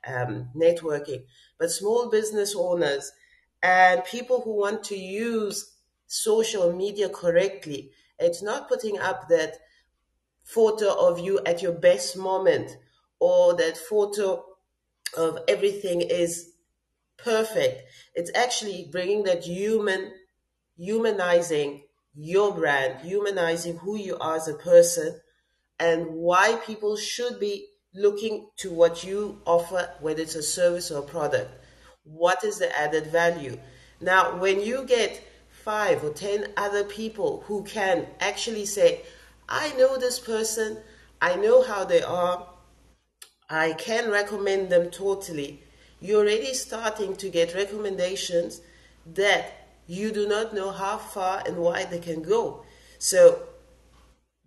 um, 0.06 0.50
networking, 0.54 1.24
but 1.58 1.70
small 1.70 2.10
business 2.10 2.54
owners 2.56 3.12
and 3.62 4.04
people 4.04 4.42
who 4.42 4.56
want 4.56 4.84
to 4.84 4.96
use 4.96 5.74
social 6.06 6.72
media 6.72 7.08
correctly, 7.08 7.92
it's 8.18 8.42
not 8.42 8.68
putting 8.68 8.98
up 8.98 9.28
that 9.28 9.54
photo 10.42 10.92
of 10.92 11.18
you 11.18 11.40
at 11.46 11.62
your 11.62 11.72
best 11.72 12.16
moment 12.16 12.76
or 13.20 13.54
that 13.54 13.76
photo 13.76 14.44
of 15.16 15.38
everything 15.48 16.00
is 16.00 16.52
perfect. 17.16 17.82
It's 18.14 18.30
actually 18.34 18.88
bringing 18.90 19.22
that 19.24 19.44
human, 19.44 20.12
humanizing 20.76 21.84
your 22.14 22.54
brand, 22.54 23.00
humanizing 23.00 23.78
who 23.78 23.96
you 23.96 24.16
are 24.18 24.36
as 24.36 24.48
a 24.48 24.54
person 24.54 25.18
and 25.78 26.06
why 26.08 26.56
people 26.66 26.96
should 26.96 27.40
be 27.40 27.66
looking 27.94 28.48
to 28.58 28.70
what 28.70 29.04
you 29.04 29.40
offer, 29.44 29.90
whether 30.00 30.22
it's 30.22 30.34
a 30.34 30.42
service 30.42 30.90
or 30.90 31.00
a 31.00 31.06
product. 31.06 31.50
What 32.04 32.44
is 32.44 32.58
the 32.58 32.76
added 32.78 33.06
value? 33.06 33.58
Now, 34.00 34.38
when 34.38 34.60
you 34.60 34.84
get 34.84 35.22
five 35.64 36.02
or 36.02 36.10
ten 36.10 36.48
other 36.56 36.84
people 36.84 37.44
who 37.46 37.64
can 37.64 38.06
actually 38.20 38.66
say, 38.66 39.02
I 39.48 39.72
know 39.76 39.96
this 39.96 40.18
person, 40.18 40.78
I 41.20 41.36
know 41.36 41.62
how 41.62 41.84
they 41.84 42.02
are, 42.02 42.48
I 43.48 43.74
can 43.74 44.10
recommend 44.10 44.70
them 44.70 44.90
totally, 44.90 45.62
you're 46.00 46.22
already 46.22 46.54
starting 46.54 47.14
to 47.16 47.28
get 47.28 47.54
recommendations 47.54 48.60
that 49.14 49.61
you 49.86 50.12
do 50.12 50.28
not 50.28 50.54
know 50.54 50.70
how 50.70 50.98
far 50.98 51.42
and 51.46 51.56
wide 51.56 51.90
they 51.90 51.98
can 51.98 52.22
go. 52.22 52.64
So 52.98 53.42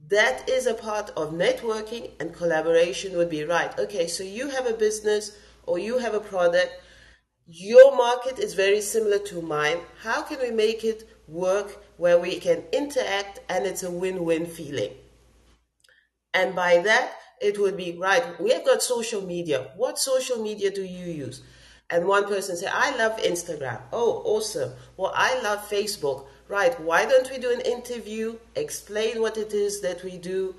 that 0.10 0.50
is 0.50 0.68
a 0.68 0.74
part 0.74 1.12
of 1.18 1.32
networking 1.32 2.12
and 2.20 2.34
collaboration 2.34 3.18
would 3.18 3.30
be 3.30 3.44
right. 3.44 3.78
Okay, 3.80 4.08
so 4.08 4.24
you 4.24 4.50
have 4.50 4.68
a 4.68 4.74
business 4.74 5.38
or 5.66 5.80
you 5.80 5.98
have 5.98 6.14
a 6.14 6.20
product, 6.20 6.72
your 7.48 7.96
market 7.96 8.40
is 8.40 8.54
very 8.54 8.82
similar 8.82 9.20
to 9.20 9.42
mine. 9.42 9.80
How 10.02 10.22
can 10.22 10.40
we 10.40 10.52
make 10.52 10.84
it 10.84 11.10
work 11.28 11.84
where 11.98 12.20
we 12.20 12.40
can 12.40 12.64
interact 12.72 13.40
and 13.50 13.66
it's 13.66 13.84
a 13.84 13.92
win 13.92 14.24
win 14.26 14.46
feeling? 14.46 14.92
And 16.34 16.56
by 16.56 16.80
that, 16.80 17.12
it 17.42 17.60
would 17.60 17.78
be 17.78 17.98
right. 17.98 18.40
We 18.40 18.52
have 18.52 18.66
got 18.66 18.82
social 18.82 19.22
media. 19.22 19.72
What 19.76 20.00
social 20.00 20.42
media 20.42 20.72
do 20.72 20.84
you 20.84 21.06
use? 21.06 21.42
And 21.90 22.08
one 22.08 22.28
person 22.28 22.58
say, 22.58 22.68
I 22.72 22.96
love 22.98 23.18
Instagram. 23.18 23.80
Oh, 23.94 24.22
awesome. 24.26 24.74
Well, 24.98 25.14
I 25.16 25.40
love 25.42 25.70
Facebook. 25.70 26.26
Right. 26.48 26.80
Why 26.80 27.06
don't 27.06 27.30
we 27.30 27.38
do 27.38 27.52
an 27.52 27.62
interview? 27.62 28.38
Explain 28.56 29.22
what 29.22 29.38
it 29.38 29.54
is 29.54 29.82
that 29.82 30.04
we 30.04 30.18
do. 30.18 30.56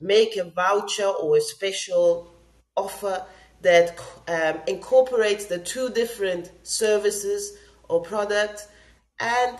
Make 0.00 0.36
a 0.36 0.44
voucher 0.44 1.06
or 1.06 1.36
a 1.36 1.40
special 1.40 2.30
offer 2.76 3.24
that 3.62 3.98
um, 4.28 4.60
incorporates 4.66 5.46
the 5.46 5.58
two 5.58 5.90
different 5.90 6.50
services 6.62 7.56
or 7.88 8.02
products 8.02 8.66
and 9.18 9.58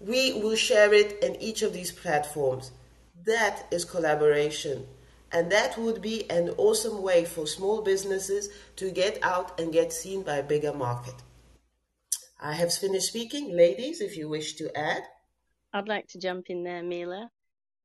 we 0.00 0.32
will 0.34 0.56
share 0.56 0.92
it 0.92 1.22
in 1.22 1.36
each 1.36 1.62
of 1.62 1.72
these 1.72 1.92
platforms. 1.92 2.70
That 3.26 3.66
is 3.70 3.84
collaboration. 3.84 4.86
And 5.34 5.50
that 5.50 5.76
would 5.76 6.00
be 6.00 6.30
an 6.30 6.50
awesome 6.58 7.02
way 7.02 7.24
for 7.24 7.44
small 7.44 7.82
businesses 7.82 8.50
to 8.76 8.92
get 8.92 9.18
out 9.20 9.58
and 9.60 9.72
get 9.72 9.92
seen 9.92 10.22
by 10.22 10.36
a 10.36 10.44
bigger 10.44 10.72
market. 10.72 11.16
I 12.40 12.52
have 12.52 12.72
finished 12.72 13.08
speaking. 13.08 13.56
Ladies, 13.56 14.00
if 14.00 14.16
you 14.16 14.28
wish 14.28 14.54
to 14.54 14.70
add. 14.78 15.02
I'd 15.72 15.88
like 15.88 16.06
to 16.10 16.20
jump 16.20 16.50
in 16.50 16.62
there, 16.62 16.84
Mila. 16.84 17.28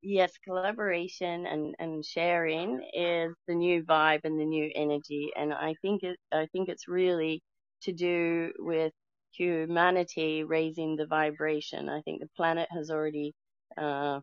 Yes, 0.03 0.31
collaboration 0.45 1.47
and, 1.47 1.75
and 1.79 2.05
sharing 2.05 2.87
is 2.93 3.33
the 3.47 3.55
new 3.55 3.83
vibe 3.83 4.21
and 4.25 4.39
the 4.39 4.45
new 4.45 4.69
energy. 4.75 5.31
And 5.35 5.51
I 5.51 5.73
think 5.81 6.03
it, 6.03 6.17
I 6.31 6.45
think 6.51 6.69
it's 6.69 6.87
really 6.87 7.41
to 7.81 7.91
do 7.91 8.51
with 8.59 8.93
humanity 9.31 10.43
raising 10.43 10.95
the 10.95 11.07
vibration. 11.07 11.89
I 11.89 12.01
think 12.01 12.21
the 12.21 12.29
planet 12.37 12.69
has 12.71 12.91
already 12.91 13.33
uh, 13.75 14.19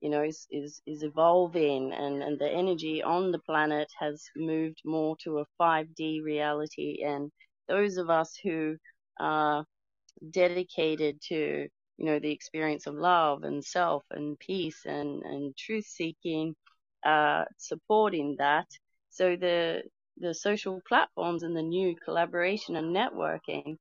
you 0.00 0.10
know, 0.10 0.22
is, 0.22 0.46
is, 0.50 0.80
is 0.86 1.02
evolving 1.02 1.92
and, 1.92 2.22
and 2.22 2.38
the 2.38 2.50
energy 2.50 3.02
on 3.02 3.32
the 3.32 3.38
planet 3.40 3.88
has 3.98 4.24
moved 4.36 4.80
more 4.84 5.16
to 5.24 5.38
a 5.40 5.46
5D 5.60 6.22
reality. 6.24 7.02
And 7.04 7.30
those 7.68 7.96
of 7.98 8.10
us 8.10 8.36
who 8.42 8.76
are 9.20 9.64
dedicated 10.30 11.20
to, 11.28 11.68
you 11.98 12.06
know, 12.06 12.18
the 12.18 12.32
experience 12.32 12.86
of 12.86 12.94
love 12.94 13.44
and 13.44 13.64
self 13.64 14.04
and 14.10 14.38
peace 14.38 14.84
and, 14.86 15.22
and 15.22 15.56
truth 15.56 15.86
seeking, 15.86 16.54
uh, 17.04 17.44
supporting 17.58 18.36
that. 18.38 18.66
So 19.10 19.36
the, 19.36 19.82
the 20.18 20.34
social 20.34 20.80
platforms 20.88 21.42
and 21.42 21.56
the 21.56 21.62
new 21.62 21.94
collaboration 22.04 22.76
and 22.76 22.94
networking 22.94 23.76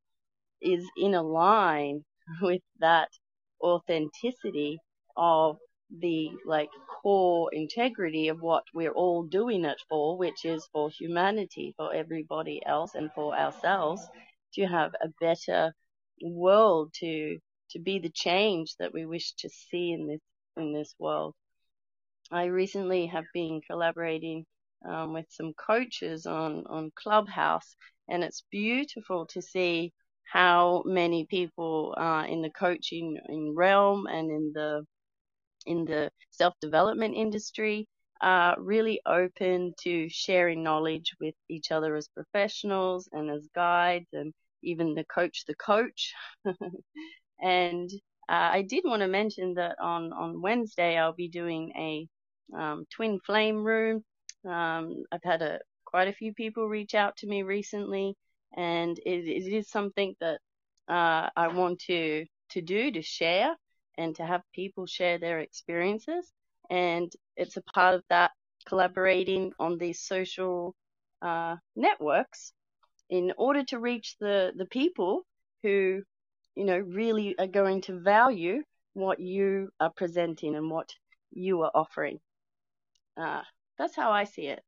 is 0.62 0.86
in 0.98 1.16
a 1.16 1.24
line 1.24 2.04
with 2.42 2.62
that 2.80 3.10
authenticity 3.62 4.80
of 5.18 5.58
the 6.00 6.32
like 6.46 6.70
core 7.02 7.50
integrity 7.54 8.30
of 8.30 8.42
what 8.42 8.64
we're 8.74 8.92
all 8.94 9.24
doing 9.24 9.66
it 9.66 9.82
for, 9.90 10.18
which 10.18 10.46
is 10.46 10.68
for 10.74 10.90
humanity, 10.90 11.74
for 11.78 11.94
everybody 11.94 12.62
else, 12.66 12.96
and 12.96 13.12
for 13.14 13.36
ourselves 13.36 14.06
to 14.56 14.66
have 14.66 14.92
a 15.04 15.10
better 15.22 15.74
world, 16.24 16.94
to 17.00 17.40
to 17.72 17.80
be 17.80 18.00
the 18.00 18.12
change 18.12 18.76
that 18.80 18.94
we 18.94 19.06
wish 19.06 19.34
to 19.34 19.50
see 19.50 19.92
in 19.94 20.08
this 20.08 20.22
in 20.58 20.74
this 20.74 20.96
world. 21.00 21.36
I 22.32 22.46
recently 22.46 23.08
have 23.08 23.26
been 23.34 23.62
collaborating 23.70 24.46
um, 24.88 25.14
with 25.14 25.28
some 25.32 25.54
coaches 25.56 26.28
on 26.28 26.66
on 26.70 26.92
Clubhouse, 26.96 27.76
and 28.10 28.24
it's 28.24 28.44
beautiful 28.52 29.28
to 29.28 29.42
see 29.42 29.94
how 30.26 30.84
many 30.86 31.26
people 31.28 31.96
uh, 31.98 32.26
in 32.30 32.44
the 32.44 32.52
coaching 32.52 33.18
in 33.30 33.56
realm 33.56 34.08
and 34.08 34.32
in 34.32 34.54
the 34.56 34.86
in 35.70 35.86
the 35.86 36.12
self 36.32 36.54
development 36.60 37.16
industry 37.16 37.88
are 38.22 38.56
really 38.60 39.00
open 39.06 39.74
to 39.82 40.10
sharing 40.10 40.64
knowledge 40.64 41.14
with 41.22 41.36
each 41.48 41.72
other 41.72 41.96
as 41.96 42.10
professionals 42.10 43.08
and 43.14 43.30
as 43.30 43.48
guides 43.56 44.10
and 44.12 44.34
even 44.64 44.94
the 44.94 45.06
coach 45.06 45.46
the 45.46 45.56
coach. 45.56 46.14
and 47.42 47.90
uh, 48.28 48.50
I 48.58 48.64
did 48.64 48.84
want 48.86 49.02
to 49.02 49.08
mention 49.08 49.54
that 49.54 49.78
on, 49.80 50.12
on 50.12 50.42
Wednesday 50.42 50.98
I'll 50.98 51.14
be 51.14 51.30
doing 51.30 51.72
a 51.78 52.08
um, 52.58 52.86
twin 52.92 53.20
flame 53.26 53.64
room. 53.64 54.04
Um, 54.46 55.04
I've 55.12 55.24
had 55.24 55.42
a 55.42 55.60
quite 55.86 56.08
a 56.08 56.14
few 56.14 56.34
people 56.34 56.68
reach 56.68 56.94
out 56.94 57.16
to 57.18 57.28
me 57.28 57.44
recently, 57.44 58.16
and 58.56 58.98
it, 59.06 59.28
it 59.28 59.54
is 59.54 59.70
something 59.70 60.16
that 60.20 60.40
uh, 60.88 61.30
I 61.36 61.48
want 61.50 61.80
to 61.88 62.26
to 62.52 62.62
do 62.62 62.92
to 62.92 63.02
share 63.02 63.56
and 64.00 64.16
to 64.16 64.26
have 64.26 64.42
people 64.56 64.88
share 64.88 65.20
their 65.20 65.40
experiences. 65.40 66.32
And 66.70 67.12
it's 67.36 67.58
a 67.58 67.62
part 67.74 67.96
of 67.96 68.04
that 68.10 68.32
collaborating 68.66 69.52
on 69.60 69.78
these 69.78 70.00
social 70.02 70.74
uh, 71.22 71.58
networks 71.76 72.54
in 73.10 73.34
order 73.38 73.64
to 73.66 73.80
reach 73.80 74.16
the, 74.20 74.54
the 74.56 74.66
people 74.66 75.24
who, 75.64 76.02
you 76.56 76.66
know, 76.66 76.78
really 76.78 77.38
are 77.38 77.48
going 77.48 77.82
to 77.82 78.00
value 78.00 78.64
what 78.94 79.20
you 79.20 79.70
are 79.80 79.92
presenting 79.96 80.56
and 80.56 80.72
what 80.72 80.90
you 81.32 81.62
are 81.64 81.72
offering. 81.74 82.20
Uh, 83.18 83.42
that's 83.78 83.96
how 83.96 84.12
I 84.12 84.24
see 84.24 84.48
it. 84.48 84.62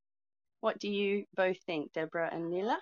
What 0.60 0.78
do 0.80 0.90
you 0.90 1.26
both 1.36 1.58
think, 1.66 1.94
Deborah 1.94 2.30
and 2.32 2.50
Mila? 2.50 2.80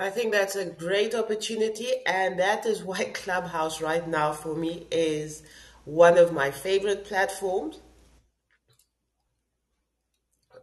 I 0.00 0.08
think 0.08 0.32
that's 0.32 0.56
a 0.56 0.64
great 0.64 1.14
opportunity, 1.14 1.90
and 2.06 2.38
that 2.38 2.64
is 2.64 2.82
why 2.82 3.04
Clubhouse 3.12 3.82
right 3.82 4.08
now 4.08 4.32
for 4.32 4.54
me 4.54 4.86
is 4.90 5.42
one 5.84 6.16
of 6.16 6.32
my 6.32 6.50
favorite 6.50 7.04
platforms. 7.04 7.80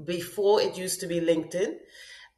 Before 0.04 0.60
it 0.60 0.76
used 0.76 1.02
to 1.02 1.08
be 1.08 1.20
LinkedIn, 1.22 1.76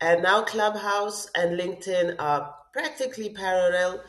and 0.02 0.24
now 0.24 0.42
Clubhouse 0.44 1.30
and 1.36 1.58
LinkedIn 1.58 2.18
are 2.20 2.54
practically 2.74 3.30
parallel 3.30 4.04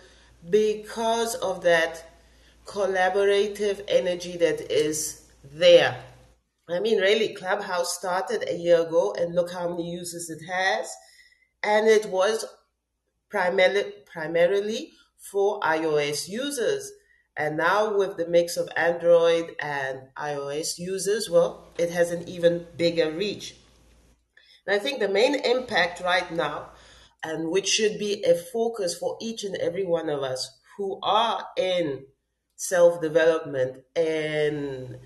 because 0.51 1.37
of 1.37 1.63
that 1.63 2.05
collaborative 2.67 3.85
energy 3.87 4.37
that 4.37 4.61
is 4.69 5.31
there. 5.45 6.03
I 6.69 6.81
mean, 6.81 6.99
really, 6.99 7.35
Clubhouse 7.35 7.97
started 7.97 8.49
a 8.49 8.57
year 8.57 8.81
ago, 8.81 9.15
and 9.17 9.33
look 9.33 9.53
how 9.53 9.69
many 9.69 9.93
users 9.93 10.29
it 10.29 10.45
has. 10.53 10.93
And 11.63 11.87
it 11.87 12.07
was 12.07 12.45
primarily, 13.31 13.93
primarily 14.07 14.93
for 15.19 15.61
iOS 15.61 16.29
users. 16.29 16.93
And 17.37 17.57
now 17.57 17.97
with 17.97 18.17
the 18.17 18.27
mix 18.27 18.57
of 18.57 18.69
Android 18.77 19.57
and 19.61 20.01
iOS 20.19 20.79
users, 20.79 21.31
well, 21.31 21.73
it 21.79 21.91
has 21.91 22.11
an 22.11 22.29
even 22.29 22.67
bigger 22.77 23.11
reach. 23.13 23.55
And 24.67 24.75
I 24.77 24.79
think 24.79 25.01
the 25.01 25.09
main 25.09 25.35
impact 25.37 26.01
right 26.01 26.31
now, 26.31 26.71
and 27.23 27.51
which 27.51 27.69
should 27.69 27.99
be 27.99 28.23
a 28.25 28.35
focus 28.35 28.97
for 28.97 29.17
each 29.21 29.45
and 29.45 29.57
every 29.57 29.87
one 29.87 30.09
of 30.09 30.23
us 30.23 30.51
who 30.77 30.99
are 31.03 31.47
in 31.57 32.05
self 32.57 33.01
development 33.01 33.85
and 33.97 34.99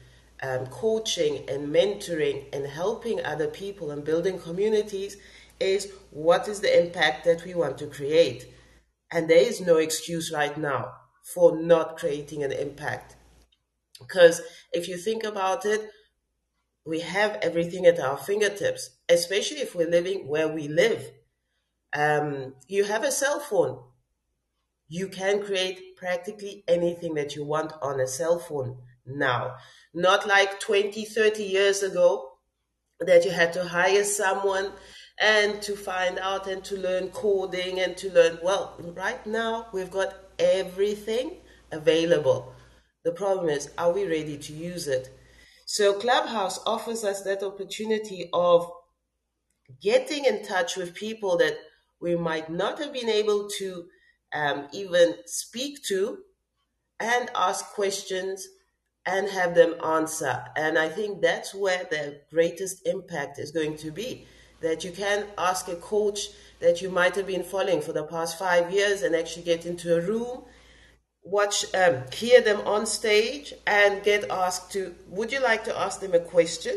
um, 0.42 0.66
coaching 0.66 1.48
and 1.48 1.72
mentoring 1.74 2.46
and 2.52 2.66
helping 2.66 3.24
other 3.24 3.46
people 3.46 3.90
and 3.90 4.04
building 4.04 4.38
communities, 4.38 5.16
is 5.60 5.92
what 6.10 6.48
is 6.48 6.60
the 6.60 6.84
impact 6.84 7.24
that 7.24 7.44
we 7.44 7.54
want 7.54 7.78
to 7.78 7.86
create. 7.86 8.46
And 9.10 9.28
there 9.28 9.38
is 9.38 9.60
no 9.60 9.76
excuse 9.76 10.32
right 10.32 10.56
now 10.56 10.92
for 11.34 11.56
not 11.56 11.96
creating 11.96 12.42
an 12.42 12.52
impact. 12.52 13.16
Because 13.98 14.42
if 14.72 14.88
you 14.88 14.96
think 14.96 15.24
about 15.24 15.64
it, 15.64 15.90
we 16.84 17.00
have 17.00 17.38
everything 17.40 17.86
at 17.86 17.98
our 17.98 18.16
fingertips, 18.16 18.90
especially 19.08 19.58
if 19.58 19.74
we're 19.74 19.88
living 19.88 20.28
where 20.28 20.48
we 20.48 20.68
live. 20.68 21.10
Um, 21.94 22.54
you 22.68 22.84
have 22.84 23.04
a 23.04 23.12
cell 23.12 23.40
phone. 23.40 23.78
You 24.88 25.08
can 25.08 25.42
create 25.42 25.96
practically 25.96 26.64
anything 26.68 27.14
that 27.14 27.34
you 27.34 27.44
want 27.44 27.72
on 27.80 28.00
a 28.00 28.06
cell 28.06 28.38
phone 28.38 28.78
now. 29.06 29.54
Not 29.94 30.26
like 30.26 30.60
20, 30.60 31.04
30 31.04 31.42
years 31.42 31.82
ago 31.82 32.32
that 33.00 33.24
you 33.24 33.30
had 33.30 33.52
to 33.54 33.64
hire 33.64 34.04
someone 34.04 34.72
and 35.20 35.62
to 35.62 35.76
find 35.76 36.18
out 36.18 36.46
and 36.46 36.64
to 36.64 36.76
learn 36.76 37.08
coding 37.08 37.80
and 37.80 37.96
to 37.96 38.12
learn. 38.12 38.38
Well, 38.42 38.74
right 38.96 39.24
now 39.26 39.68
we've 39.72 39.90
got 39.90 40.14
everything 40.38 41.36
available. 41.70 42.52
The 43.04 43.12
problem 43.12 43.48
is, 43.48 43.70
are 43.78 43.92
we 43.92 44.06
ready 44.06 44.38
to 44.38 44.52
use 44.52 44.88
it? 44.88 45.10
So, 45.66 45.94
Clubhouse 45.94 46.58
offers 46.66 47.04
us 47.04 47.22
that 47.22 47.42
opportunity 47.42 48.28
of 48.32 48.70
getting 49.82 50.24
in 50.24 50.44
touch 50.44 50.76
with 50.76 50.94
people 50.94 51.36
that 51.38 51.56
we 52.00 52.16
might 52.16 52.50
not 52.50 52.78
have 52.78 52.92
been 52.92 53.08
able 53.08 53.48
to 53.58 53.86
um, 54.34 54.68
even 54.72 55.14
speak 55.26 55.82
to 55.84 56.18
and 57.00 57.30
ask 57.34 57.66
questions 57.72 58.46
and 59.06 59.28
have 59.28 59.54
them 59.54 59.74
answer. 59.84 60.44
And 60.56 60.78
I 60.78 60.88
think 60.88 61.20
that's 61.20 61.54
where 61.54 61.84
the 61.90 62.20
greatest 62.30 62.86
impact 62.86 63.38
is 63.38 63.50
going 63.50 63.76
to 63.78 63.90
be 63.90 64.26
that 64.64 64.82
you 64.82 64.90
can 64.90 65.26
ask 65.36 65.68
a 65.68 65.76
coach 65.76 66.28
that 66.60 66.80
you 66.82 66.88
might 66.88 67.14
have 67.14 67.26
been 67.26 67.44
following 67.44 67.82
for 67.82 67.92
the 67.92 68.04
past 68.04 68.38
five 68.38 68.72
years 68.72 69.02
and 69.02 69.14
actually 69.14 69.44
get 69.44 69.66
into 69.66 69.96
a 69.96 70.00
room, 70.00 70.42
watch, 71.22 71.66
um, 71.74 72.02
hear 72.12 72.40
them 72.40 72.60
on 72.66 72.86
stage, 72.86 73.52
and 73.66 74.02
get 74.02 74.28
asked 74.30 74.72
to, 74.72 74.94
would 75.08 75.30
you 75.30 75.40
like 75.42 75.64
to 75.64 75.78
ask 75.78 76.00
them 76.00 76.14
a 76.14 76.18
question? 76.20 76.76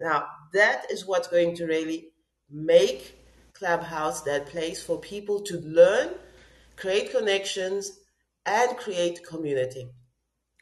Now, 0.00 0.26
that 0.54 0.90
is 0.90 1.06
what's 1.06 1.28
going 1.28 1.54
to 1.56 1.66
really 1.66 2.08
make 2.50 3.18
Clubhouse 3.52 4.22
that 4.22 4.46
place 4.46 4.82
for 4.82 4.98
people 4.98 5.40
to 5.42 5.60
learn, 5.60 6.14
create 6.76 7.10
connections, 7.10 7.98
and 8.46 8.76
create 8.78 9.26
community. 9.26 9.88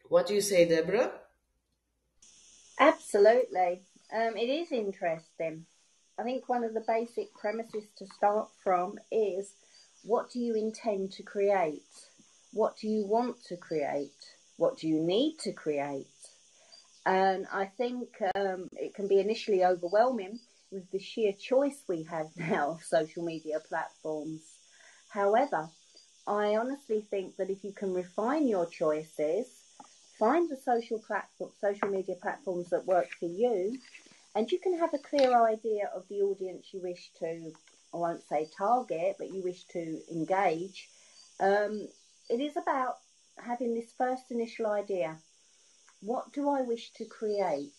What 0.08 0.26
do 0.26 0.34
you 0.34 0.40
say, 0.40 0.66
Deborah? 0.66 1.12
Absolutely. 2.80 3.82
Um, 4.12 4.36
it 4.36 4.48
is 4.48 4.72
interesting. 4.72 5.66
I 6.18 6.22
think 6.22 6.48
one 6.48 6.64
of 6.64 6.72
the 6.72 6.84
basic 6.86 7.34
premises 7.34 7.84
to 7.98 8.06
start 8.06 8.48
from 8.64 8.98
is 9.12 9.52
what 10.02 10.30
do 10.30 10.40
you 10.40 10.54
intend 10.54 11.12
to 11.12 11.22
create? 11.22 11.82
What 12.52 12.78
do 12.78 12.88
you 12.88 13.04
want 13.04 13.42
to 13.48 13.56
create? 13.56 14.12
What 14.56 14.78
do 14.78 14.88
you 14.88 15.02
need 15.02 15.38
to 15.40 15.52
create? 15.52 16.06
And 17.04 17.46
I 17.52 17.66
think 17.66 18.08
um, 18.34 18.68
it 18.72 18.94
can 18.94 19.08
be 19.08 19.20
initially 19.20 19.64
overwhelming 19.64 20.40
with 20.72 20.90
the 20.90 20.98
sheer 20.98 21.32
choice 21.32 21.82
we 21.86 22.04
have 22.04 22.28
now 22.36 22.70
of 22.70 22.82
social 22.82 23.22
media 23.22 23.60
platforms. 23.60 24.40
However, 25.10 25.68
I 26.26 26.56
honestly 26.56 27.04
think 27.10 27.36
that 27.36 27.50
if 27.50 27.62
you 27.62 27.72
can 27.72 27.92
refine 27.92 28.48
your 28.48 28.66
choices, 28.66 29.46
find 30.18 30.50
the 30.50 30.56
social 30.56 30.98
platform, 30.98 31.50
social 31.60 31.88
media 31.88 32.16
platforms 32.20 32.70
that 32.70 32.86
work 32.86 33.10
for 33.20 33.26
you, 33.26 33.78
and 34.36 34.52
you 34.52 34.58
can 34.58 34.78
have 34.78 34.92
a 34.92 34.98
clear 34.98 35.46
idea 35.46 35.90
of 35.94 36.06
the 36.08 36.20
audience 36.20 36.66
you 36.70 36.82
wish 36.82 37.10
to, 37.20 37.50
I 37.94 37.96
won't 37.96 38.22
say 38.28 38.46
target, 38.56 39.16
but 39.18 39.32
you 39.32 39.42
wish 39.42 39.64
to 39.72 39.98
engage. 40.12 40.90
Um, 41.40 41.88
it 42.28 42.40
is 42.40 42.54
about 42.58 42.96
having 43.42 43.72
this 43.72 43.90
first 43.96 44.24
initial 44.30 44.66
idea. 44.66 45.16
What 46.02 46.34
do 46.34 46.50
I 46.50 46.60
wish 46.60 46.90
to 46.98 47.06
create? 47.06 47.72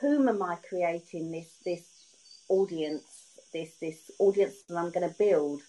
Whom 0.00 0.26
am 0.30 0.42
I 0.42 0.56
creating 0.68 1.30
this 1.30 1.52
this 1.66 1.84
audience, 2.48 3.04
this 3.52 3.74
this 3.78 4.10
audience 4.18 4.54
that 4.70 4.76
I'm 4.78 4.90
going 4.90 5.06
to 5.06 5.18
build? 5.18 5.60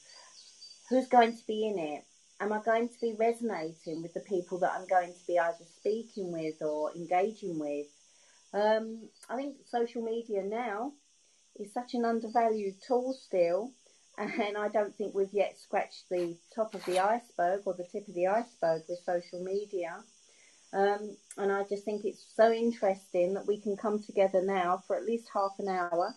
Who's 0.89 1.08
going 1.08 1.34
to 1.36 1.45
be 1.45 1.67
in 1.67 1.77
it? 1.77 2.06
Am 2.39 2.53
I 2.53 2.62
going 2.63 2.88
to 2.88 3.01
be 3.01 3.15
resonating 3.19 4.01
with 4.01 4.13
the 4.13 4.21
people 4.21 4.60
that 4.60 4.71
I'm 4.71 4.88
going 4.88 5.10
to 5.12 5.27
be 5.27 5.38
either 5.38 5.65
speaking 5.80 6.32
with 6.32 6.62
or 6.62 6.93
engaging 6.95 7.60
with? 7.60 7.88
Um, 8.58 9.10
I 9.30 9.36
think 9.36 9.58
social 9.65 10.02
media 10.02 10.41
now 10.43 10.93
is 11.60 11.74
such 11.74 11.93
an 11.93 12.06
undervalued 12.06 12.76
tool 12.86 13.13
still, 13.13 13.72
and 14.17 14.58
I 14.58 14.67
don't 14.67 14.96
think 14.96 15.13
we've 15.13 15.34
yet 15.34 15.60
scratched 15.60 16.10
the 16.10 16.36
top 16.56 16.74
of 16.74 16.84
the 16.86 17.00
iceberg 17.00 17.62
or 17.65 17.76
the 17.76 17.84
tip 17.91 18.08
of 18.08 18.15
the 18.15 18.28
iceberg 18.28 18.82
with 18.89 19.00
social 19.06 19.43
media. 19.43 20.04
Um, 20.74 21.15
and 21.38 21.52
I 21.52 21.63
just 21.63 21.86
think 21.86 22.04
it's 22.04 22.26
so 22.36 22.52
interesting 22.52 23.36
that 23.36 23.48
we 23.48 23.62
can 23.62 23.78
come 23.78 24.02
together 24.02 24.41
now 24.43 24.84
for 24.88 24.98
at 24.98 25.06
least 25.06 25.30
half 25.34 25.52
an 25.60 25.70
hour 25.70 26.15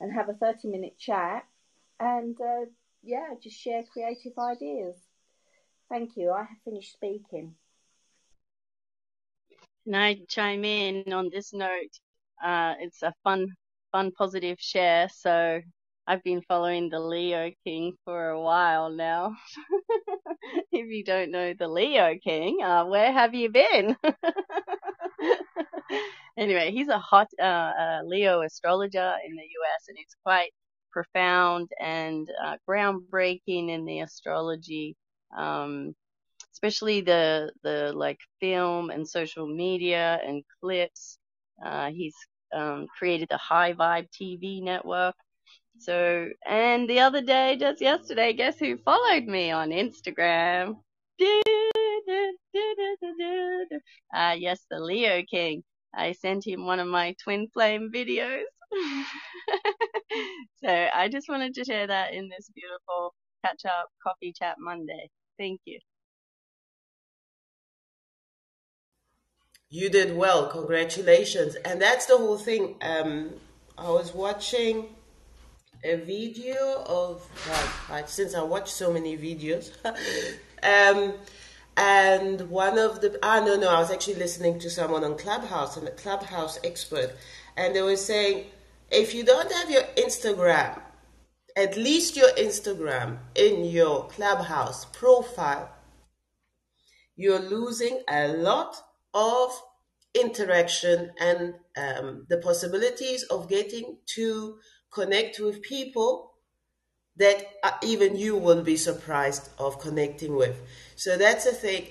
and 0.00 0.12
have 0.12 0.28
a 0.28 0.34
30 0.34 0.68
minute 0.68 0.98
chat 0.98 1.44
and 2.00 2.36
uh, 2.40 2.66
yeah, 3.02 3.34
just 3.40 3.56
share 3.56 3.84
creative 3.92 4.32
ideas. 4.38 4.96
Thank 5.88 6.16
you. 6.16 6.32
I 6.32 6.40
have 6.40 6.58
finished 6.64 6.92
speaking. 6.92 7.54
Can 9.86 9.94
I 9.94 10.18
chime 10.28 10.64
in 10.64 11.12
on 11.12 11.30
this 11.30 11.52
note? 11.52 11.94
Uh, 12.44 12.74
it's 12.80 13.04
a 13.04 13.14
fun, 13.22 13.46
fun, 13.92 14.10
positive 14.18 14.56
share. 14.58 15.08
So 15.08 15.60
I've 16.08 16.24
been 16.24 16.42
following 16.48 16.88
the 16.88 16.98
Leo 16.98 17.52
King 17.62 17.92
for 18.04 18.30
a 18.30 18.40
while 18.40 18.90
now. 18.90 19.36
if 20.72 20.90
you 20.90 21.04
don't 21.04 21.30
know 21.30 21.54
the 21.56 21.68
Leo 21.68 22.16
King, 22.20 22.64
uh, 22.64 22.84
where 22.86 23.12
have 23.12 23.32
you 23.32 23.48
been? 23.48 23.96
anyway, 26.36 26.72
he's 26.72 26.88
a 26.88 26.98
hot 26.98 27.28
uh, 27.40 28.00
Leo 28.04 28.42
astrologer 28.42 29.14
in 29.24 29.36
the 29.36 29.42
US, 29.42 29.84
and 29.86 29.98
it's 30.00 30.16
quite 30.24 30.50
profound 30.90 31.70
and 31.80 32.28
uh, 32.44 32.56
groundbreaking 32.68 33.70
in 33.70 33.84
the 33.84 34.00
astrology 34.00 34.96
um, 35.36 35.94
especially 36.56 37.02
the 37.02 37.52
the 37.62 37.92
like 37.94 38.18
film 38.40 38.88
and 38.90 39.06
social 39.06 39.46
media 39.46 40.18
and 40.26 40.42
clips. 40.60 41.18
Uh, 41.64 41.90
he's 41.90 42.14
um, 42.54 42.86
created 42.98 43.28
the 43.30 43.36
High 43.36 43.74
Vibe 43.74 44.08
TV 44.10 44.62
network. 44.62 45.14
So, 45.78 46.28
and 46.46 46.88
the 46.88 47.00
other 47.00 47.20
day, 47.20 47.56
just 47.60 47.82
yesterday, 47.82 48.32
guess 48.32 48.58
who 48.58 48.78
followed 48.78 49.24
me 49.24 49.50
on 49.50 49.68
Instagram? 49.70 50.76
Uh, 54.14 54.34
yes, 54.38 54.60
the 54.70 54.80
Leo 54.80 55.22
King. 55.30 55.62
I 55.94 56.12
sent 56.12 56.46
him 56.46 56.64
one 56.64 56.80
of 56.80 56.88
my 56.88 57.14
twin 57.22 57.48
flame 57.52 57.90
videos. 57.94 58.44
so 60.64 60.88
I 60.94 61.08
just 61.10 61.28
wanted 61.28 61.54
to 61.54 61.64
share 61.64 61.86
that 61.86 62.14
in 62.14 62.30
this 62.30 62.48
beautiful 62.54 63.14
catch 63.44 63.64
up 63.66 63.88
coffee 64.02 64.32
chat 64.32 64.56
Monday. 64.58 65.10
Thank 65.38 65.60
you. 65.66 65.78
You 69.76 69.90
did 69.90 70.16
well. 70.16 70.46
Congratulations. 70.46 71.54
And 71.56 71.82
that's 71.82 72.06
the 72.06 72.16
whole 72.16 72.38
thing. 72.38 72.76
Um, 72.80 73.34
I 73.76 73.90
was 73.90 74.14
watching 74.14 74.86
a 75.84 75.96
video 75.96 76.82
of 76.86 77.28
well, 77.90 78.06
since 78.06 78.34
I 78.34 78.42
watch 78.42 78.72
so 78.72 78.90
many 78.90 79.18
videos, 79.18 79.72
um, 80.62 81.12
and 81.76 82.48
one 82.48 82.78
of 82.78 83.02
the 83.02 83.18
ah 83.22 83.40
no 83.44 83.56
no 83.56 83.68
I 83.68 83.78
was 83.78 83.90
actually 83.90 84.14
listening 84.14 84.58
to 84.60 84.70
someone 84.70 85.04
on 85.04 85.18
Clubhouse 85.18 85.76
and 85.76 85.86
a 85.86 85.90
Clubhouse 85.90 86.58
expert, 86.64 87.12
and 87.58 87.76
they 87.76 87.82
were 87.82 87.98
saying 87.98 88.46
if 88.90 89.12
you 89.12 89.24
don't 89.24 89.52
have 89.52 89.70
your 89.70 89.84
Instagram, 89.98 90.80
at 91.54 91.76
least 91.76 92.16
your 92.16 92.30
Instagram 92.38 93.18
in 93.34 93.66
your 93.66 94.08
Clubhouse 94.08 94.86
profile, 94.86 95.68
you're 97.14 97.40
losing 97.40 98.00
a 98.08 98.28
lot 98.28 98.82
of 99.16 99.50
interaction 100.14 101.10
and 101.18 101.54
um, 101.76 102.26
the 102.28 102.36
possibilities 102.36 103.22
of 103.24 103.48
getting 103.48 103.98
to 104.14 104.58
connect 104.92 105.40
with 105.40 105.62
people 105.62 106.34
that 107.16 107.42
uh, 107.62 107.70
even 107.82 108.14
you 108.16 108.36
will 108.36 108.62
be 108.62 108.76
surprised 108.76 109.48
of 109.58 109.80
connecting 109.80 110.36
with. 110.36 110.60
So 110.96 111.16
that's 111.16 111.44
the 111.44 111.52
thing. 111.52 111.86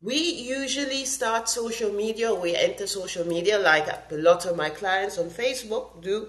We 0.00 0.16
usually 0.16 1.04
start 1.04 1.48
social 1.48 1.92
media, 1.92 2.32
we 2.32 2.54
enter 2.54 2.86
social 2.86 3.26
media 3.26 3.58
like 3.58 3.88
a 3.88 4.14
lot 4.14 4.46
of 4.46 4.56
my 4.56 4.70
clients 4.70 5.18
on 5.18 5.30
Facebook 5.30 6.00
do. 6.00 6.28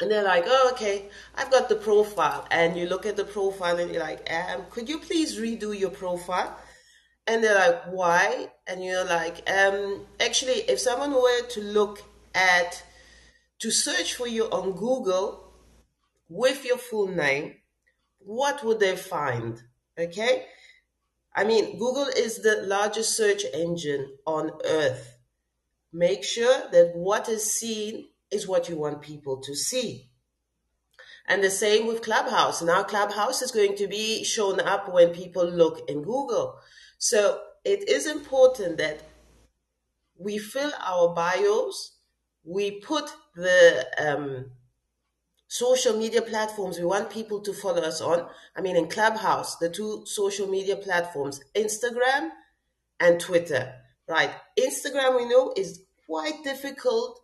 And 0.00 0.10
they're 0.10 0.24
like, 0.24 0.44
oh, 0.46 0.70
okay, 0.72 1.04
I've 1.36 1.50
got 1.50 1.68
the 1.68 1.76
profile. 1.76 2.46
And 2.50 2.76
you 2.76 2.88
look 2.88 3.06
at 3.06 3.16
the 3.16 3.24
profile 3.24 3.78
and 3.78 3.92
you're 3.92 4.02
like, 4.02 4.28
um, 4.32 4.62
could 4.70 4.88
you 4.88 4.98
please 4.98 5.38
redo 5.38 5.76
your 5.78 5.90
profile? 5.90 6.56
And 7.28 7.44
they're 7.44 7.54
like, 7.54 7.84
why? 7.88 8.48
And 8.66 8.82
you're 8.82 9.04
like, 9.04 9.48
um, 9.50 10.06
actually, 10.18 10.62
if 10.62 10.80
someone 10.80 11.12
were 11.12 11.42
to 11.50 11.60
look 11.60 12.02
at, 12.34 12.82
to 13.58 13.70
search 13.70 14.14
for 14.14 14.26
you 14.26 14.46
on 14.46 14.72
Google 14.72 15.52
with 16.30 16.64
your 16.64 16.78
full 16.78 17.08
name, 17.08 17.56
what 18.18 18.64
would 18.64 18.80
they 18.80 18.96
find? 18.96 19.62
Okay? 19.98 20.46
I 21.36 21.44
mean, 21.44 21.78
Google 21.78 22.06
is 22.06 22.42
the 22.42 22.62
largest 22.62 23.14
search 23.14 23.44
engine 23.52 24.16
on 24.26 24.52
earth. 24.64 25.18
Make 25.92 26.24
sure 26.24 26.70
that 26.72 26.92
what 26.94 27.28
is 27.28 27.52
seen 27.52 28.08
is 28.30 28.48
what 28.48 28.70
you 28.70 28.76
want 28.76 29.02
people 29.02 29.40
to 29.42 29.54
see. 29.54 30.08
And 31.26 31.44
the 31.44 31.50
same 31.50 31.86
with 31.86 32.02
Clubhouse. 32.02 32.62
Now, 32.62 32.82
Clubhouse 32.84 33.42
is 33.42 33.50
going 33.50 33.76
to 33.76 33.86
be 33.86 34.24
shown 34.24 34.60
up 34.60 34.90
when 34.90 35.10
people 35.10 35.44
look 35.44 35.88
in 35.88 35.98
Google. 36.02 36.58
So 36.98 37.40
it 37.64 37.88
is 37.88 38.06
important 38.06 38.78
that 38.78 39.02
we 40.18 40.38
fill 40.38 40.72
our 40.84 41.14
bios, 41.14 41.96
we 42.44 42.80
put 42.80 43.08
the 43.36 43.86
um, 43.98 44.50
social 45.46 45.96
media 45.96 46.20
platforms 46.22 46.78
we 46.78 46.84
want 46.84 47.10
people 47.10 47.40
to 47.40 47.52
follow 47.52 47.82
us 47.82 48.00
on. 48.00 48.26
I 48.56 48.60
mean, 48.60 48.76
in 48.76 48.88
Clubhouse, 48.88 49.56
the 49.56 49.70
two 49.70 50.02
social 50.06 50.46
media 50.46 50.76
platforms, 50.76 51.40
Instagram 51.54 52.30
and 53.00 53.20
Twitter, 53.20 53.74
right? 54.08 54.30
Instagram, 54.58 55.16
we 55.16 55.28
know, 55.28 55.52
is 55.56 55.84
quite 56.06 56.42
difficult 56.42 57.20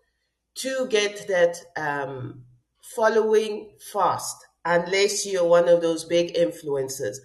to 0.56 0.86
get 0.88 1.26
that 1.26 1.56
um, 1.76 2.44
following 2.80 3.70
fast 3.92 4.36
unless 4.64 5.26
you're 5.26 5.44
one 5.44 5.68
of 5.68 5.82
those 5.82 6.04
big 6.04 6.34
influencers. 6.34 7.16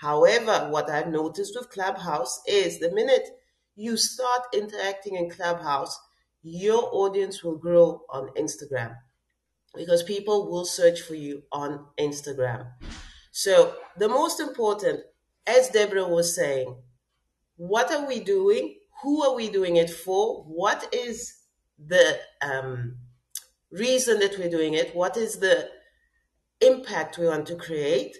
However, 0.00 0.68
what 0.70 0.88
I've 0.88 1.08
noticed 1.08 1.56
with 1.58 1.70
Clubhouse 1.70 2.40
is 2.46 2.78
the 2.78 2.92
minute 2.92 3.28
you 3.74 3.96
start 3.96 4.42
interacting 4.54 5.16
in 5.16 5.28
Clubhouse, 5.28 5.98
your 6.42 6.88
audience 6.92 7.42
will 7.42 7.58
grow 7.58 8.02
on 8.10 8.28
Instagram 8.36 8.94
because 9.74 10.04
people 10.04 10.50
will 10.50 10.64
search 10.64 11.00
for 11.00 11.14
you 11.14 11.42
on 11.50 11.86
Instagram. 11.98 12.70
So, 13.32 13.74
the 13.96 14.08
most 14.08 14.38
important, 14.38 15.00
as 15.46 15.68
Deborah 15.68 16.06
was 16.06 16.34
saying, 16.34 16.76
what 17.56 17.90
are 17.90 18.06
we 18.06 18.20
doing? 18.20 18.78
Who 19.02 19.24
are 19.24 19.34
we 19.34 19.48
doing 19.48 19.76
it 19.76 19.90
for? 19.90 20.44
What 20.44 20.94
is 20.94 21.34
the 21.84 22.20
um, 22.40 22.98
reason 23.72 24.20
that 24.20 24.38
we're 24.38 24.50
doing 24.50 24.74
it? 24.74 24.94
What 24.94 25.16
is 25.16 25.38
the 25.38 25.68
impact 26.60 27.18
we 27.18 27.26
want 27.26 27.46
to 27.46 27.56
create? 27.56 28.16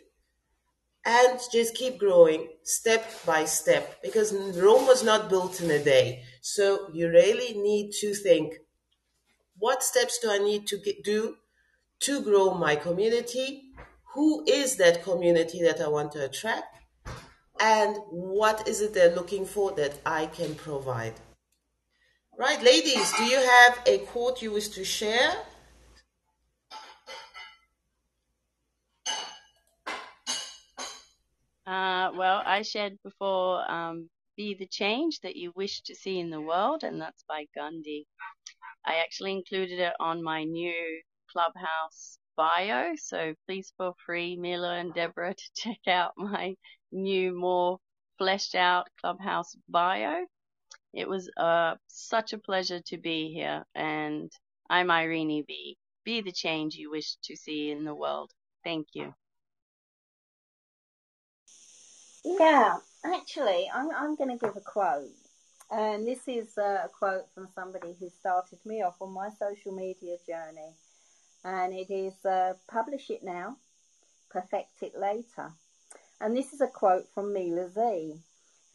And 1.11 1.41
just 1.51 1.75
keep 1.75 1.97
growing 1.99 2.49
step 2.65 3.03
by 3.25 3.47
step 3.47 4.03
because 4.03 4.35
Rome 4.35 4.87
was 4.87 5.03
not 5.03 5.31
built 5.31 5.59
in 5.63 5.71
a 5.71 5.83
day. 5.83 6.23
So 6.43 6.91
you 6.93 7.09
really 7.09 7.59
need 7.59 7.93
to 8.01 8.13
think 8.13 8.57
what 9.57 9.83
steps 9.83 10.19
do 10.19 10.31
I 10.31 10.37
need 10.37 10.67
to 10.67 10.77
get, 10.77 11.03
do 11.03 11.37
to 12.01 12.21
grow 12.21 12.53
my 12.53 12.77
community? 12.77 13.73
Who 14.13 14.45
is 14.47 14.77
that 14.77 15.03
community 15.03 15.63
that 15.63 15.81
I 15.81 15.89
want 15.89 16.13
to 16.13 16.27
attract? 16.27 16.77
And 17.59 17.97
what 18.11 18.69
is 18.69 18.83
it 18.83 18.93
they're 18.93 19.15
looking 19.15 19.47
for 19.47 19.73
that 19.77 19.95
I 20.05 20.27
can 20.27 20.57
provide? 20.57 21.15
Right, 22.39 22.63
ladies, 22.63 23.11
do 23.17 23.25
you 23.25 23.39
have 23.39 23.81
a 23.87 23.99
quote 24.11 24.43
you 24.43 24.53
wish 24.53 24.69
to 24.69 24.85
share? 24.85 25.33
Uh, 31.69 32.11
well, 32.17 32.43
I 32.47 32.63
shared 32.63 32.99
before 33.05 33.71
um, 33.71 34.09
Be 34.39 34.55
the 34.55 34.67
Change 34.67 35.21
That 35.21 35.37
You 35.37 35.53
Wish 35.55 35.83
to 35.83 35.95
See 35.95 36.19
in 36.19 36.31
the 36.31 36.41
World, 36.41 36.83
and 36.83 36.99
that's 36.99 37.25
by 37.29 37.45
Gandhi. 37.55 38.07
I 38.87 38.97
actually 38.97 39.33
included 39.33 39.79
it 39.81 39.95
on 40.01 40.23
my 40.23 40.45
new 40.45 41.03
Clubhouse 41.31 42.19
bio, 42.37 42.95
so 42.97 43.35
please 43.47 43.73
feel 43.77 43.97
free, 44.07 44.37
Mila 44.37 44.79
and 44.79 44.95
Deborah, 44.95 45.35
to 45.37 45.51
check 45.57 45.81
out 45.87 46.13
my 46.17 46.55
new, 46.91 47.39
more 47.39 47.79
fleshed 48.19 48.55
out 48.55 48.89
Clubhouse 49.03 49.55
bio. 49.69 50.25
It 50.95 51.09
was 51.09 51.31
uh, 51.37 51.77
such 51.89 52.33
a 52.33 52.39
pleasure 52.39 52.81
to 52.87 52.99
be 52.99 53.33
here, 53.35 53.65
and 53.75 54.33
I'm 54.71 54.91
Irene 54.91 55.45
B. 55.47 55.77
Be 56.05 56.23
the 56.23 56.33
change 56.33 56.77
you 56.77 56.91
wish 56.91 57.17
to 57.25 57.37
see 57.37 57.71
in 57.71 57.85
the 57.85 57.95
world. 57.95 58.33
Thank 58.65 58.89
you. 58.95 59.15
Yeah, 62.25 62.77
actually, 63.05 63.71
I'm, 63.73 63.91
I'm 63.95 64.17
going 64.17 64.37
to 64.37 64.45
give 64.45 64.57
a 64.57 64.61
quote. 64.61 65.11
And 65.71 66.07
this 66.07 66.27
is 66.27 66.57
a 66.57 66.89
quote 66.99 67.27
from 67.35 67.49
somebody 67.55 67.95
who 67.99 68.09
started 68.09 68.59
me 68.65 68.83
off 68.83 68.97
on 69.01 69.13
my 69.13 69.29
social 69.39 69.73
media 69.73 70.17
journey. 70.27 70.75
And 71.45 71.73
it 71.73 71.93
is 71.93 72.15
uh, 72.25 72.55
Publish 72.71 73.11
it 73.11 73.23
now, 73.23 73.57
perfect 74.31 74.83
it 74.83 74.93
later. 74.99 75.53
And 76.21 76.37
this 76.37 76.53
is 76.53 76.61
a 76.61 76.67
quote 76.67 77.07
from 77.15 77.33
Mila 77.33 77.71
Z 77.71 78.15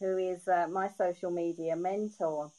who 0.00 0.18
is 0.18 0.46
uh, 0.48 0.66
my 0.70 0.88
social 0.98 1.30
media 1.30 1.76
mentor. 1.76 2.52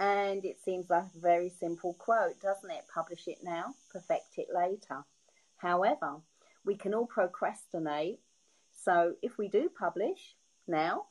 And 0.00 0.44
it 0.44 0.56
seems 0.64 0.90
like 0.90 1.04
a 1.16 1.20
very 1.20 1.50
simple 1.60 1.94
quote, 1.94 2.40
doesn't 2.40 2.70
it? 2.70 2.84
Publish 2.92 3.28
it 3.28 3.38
now, 3.42 3.74
perfect 3.92 4.38
it 4.38 4.48
later. 4.54 5.04
However, 5.58 6.16
we 6.64 6.76
can 6.76 6.94
all 6.94 7.06
procrastinate. 7.06 8.18
So 8.84 9.14
if 9.22 9.38
we 9.38 9.48
do 9.48 9.70
publish 9.78 10.36
now, 10.68 11.06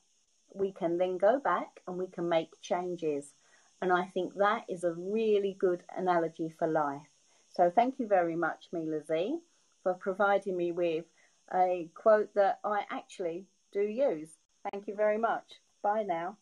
we 0.54 0.72
can 0.72 0.98
then 0.98 1.18
go 1.18 1.40
back 1.40 1.80
and 1.88 1.98
we 1.98 2.08
can 2.08 2.30
make 2.30 2.62
changes. 2.62 3.34
And 3.82 3.92
I 3.92 4.06
think 4.06 4.36
that 4.36 4.66
is 4.70 4.84
a 4.84 4.94
really 4.94 5.58
good 5.60 5.84
analogy 5.98 6.50
for 6.50 6.68
life. 6.68 7.10
So 7.50 7.72
thank 7.74 8.00
you 8.00 8.08
very 8.08 8.36
much, 8.36 8.70
Mila 8.72 9.04
Z, 9.06 9.40
for 9.82 9.94
providing 9.96 10.56
me 10.56 10.72
with 10.72 11.06
a 11.54 11.90
quote 11.96 12.34
that 12.36 12.60
I 12.64 12.82
actually 12.90 13.46
do 13.72 13.82
use. 13.82 14.30
Thank 14.72 14.88
you 14.88 14.96
very 14.96 15.18
much. 15.18 15.46
Bye 15.82 16.04
now. 16.04 16.38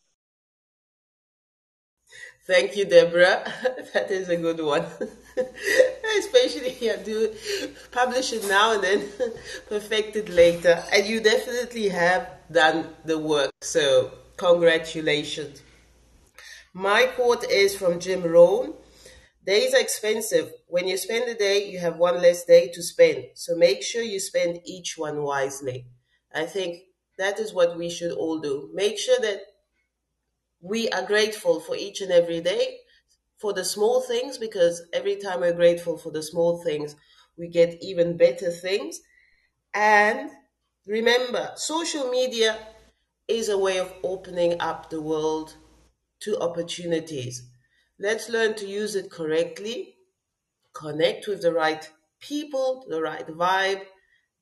Thank 2.45 2.75
you, 2.75 2.85
Deborah. 2.85 3.43
that 3.93 4.11
is 4.11 4.29
a 4.29 4.35
good 4.35 4.59
one. 4.61 4.85
Especially 6.19 6.75
yeah, 6.79 6.97
do 6.97 7.33
publish 7.91 8.33
it 8.33 8.47
now 8.47 8.73
and 8.73 8.83
then 8.83 9.09
perfect 9.69 10.15
it 10.15 10.29
later. 10.29 10.83
And 10.93 11.05
you 11.05 11.19
definitely 11.21 11.89
have 11.89 12.29
done 12.51 12.89
the 13.05 13.17
work. 13.17 13.51
So 13.61 14.11
congratulations. 14.37 15.61
My 16.73 17.05
quote 17.15 17.43
is 17.49 17.75
from 17.75 17.99
Jim 17.99 18.23
Rohn. 18.23 18.73
Days 19.45 19.73
are 19.73 19.81
expensive. 19.81 20.53
When 20.67 20.87
you 20.87 20.97
spend 20.97 21.29
a 21.29 21.33
day, 21.33 21.69
you 21.69 21.79
have 21.79 21.97
one 21.97 22.21
less 22.21 22.45
day 22.45 22.71
to 22.73 22.83
spend. 22.83 23.25
So 23.33 23.55
make 23.55 23.81
sure 23.83 24.03
you 24.03 24.19
spend 24.19 24.59
each 24.65 24.97
one 24.97 25.23
wisely. 25.23 25.87
I 26.33 26.45
think 26.45 26.83
that 27.17 27.39
is 27.39 27.53
what 27.53 27.77
we 27.77 27.89
should 27.89 28.11
all 28.11 28.39
do. 28.39 28.69
Make 28.73 28.97
sure 28.97 29.19
that 29.21 29.41
we 30.61 30.89
are 30.89 31.05
grateful 31.05 31.59
for 31.59 31.75
each 31.75 32.01
and 32.01 32.11
every 32.11 32.39
day 32.39 32.77
for 33.41 33.53
the 33.53 33.65
small 33.65 34.01
things 34.01 34.37
because 34.37 34.83
every 34.93 35.15
time 35.15 35.39
we're 35.39 35.51
grateful 35.53 35.97
for 35.97 36.11
the 36.11 36.21
small 36.21 36.63
things, 36.63 36.95
we 37.37 37.47
get 37.47 37.81
even 37.81 38.15
better 38.15 38.51
things. 38.51 38.99
And 39.73 40.29
remember, 40.85 41.51
social 41.55 42.09
media 42.09 42.55
is 43.27 43.49
a 43.49 43.57
way 43.57 43.79
of 43.79 43.91
opening 44.03 44.61
up 44.61 44.89
the 44.89 45.01
world 45.01 45.55
to 46.19 46.39
opportunities. 46.39 47.49
Let's 47.99 48.29
learn 48.29 48.53
to 48.55 48.67
use 48.67 48.95
it 48.95 49.09
correctly, 49.09 49.95
connect 50.73 51.27
with 51.27 51.41
the 51.41 51.51
right 51.51 51.89
people, 52.19 52.85
the 52.87 53.01
right 53.01 53.25
vibe, 53.27 53.81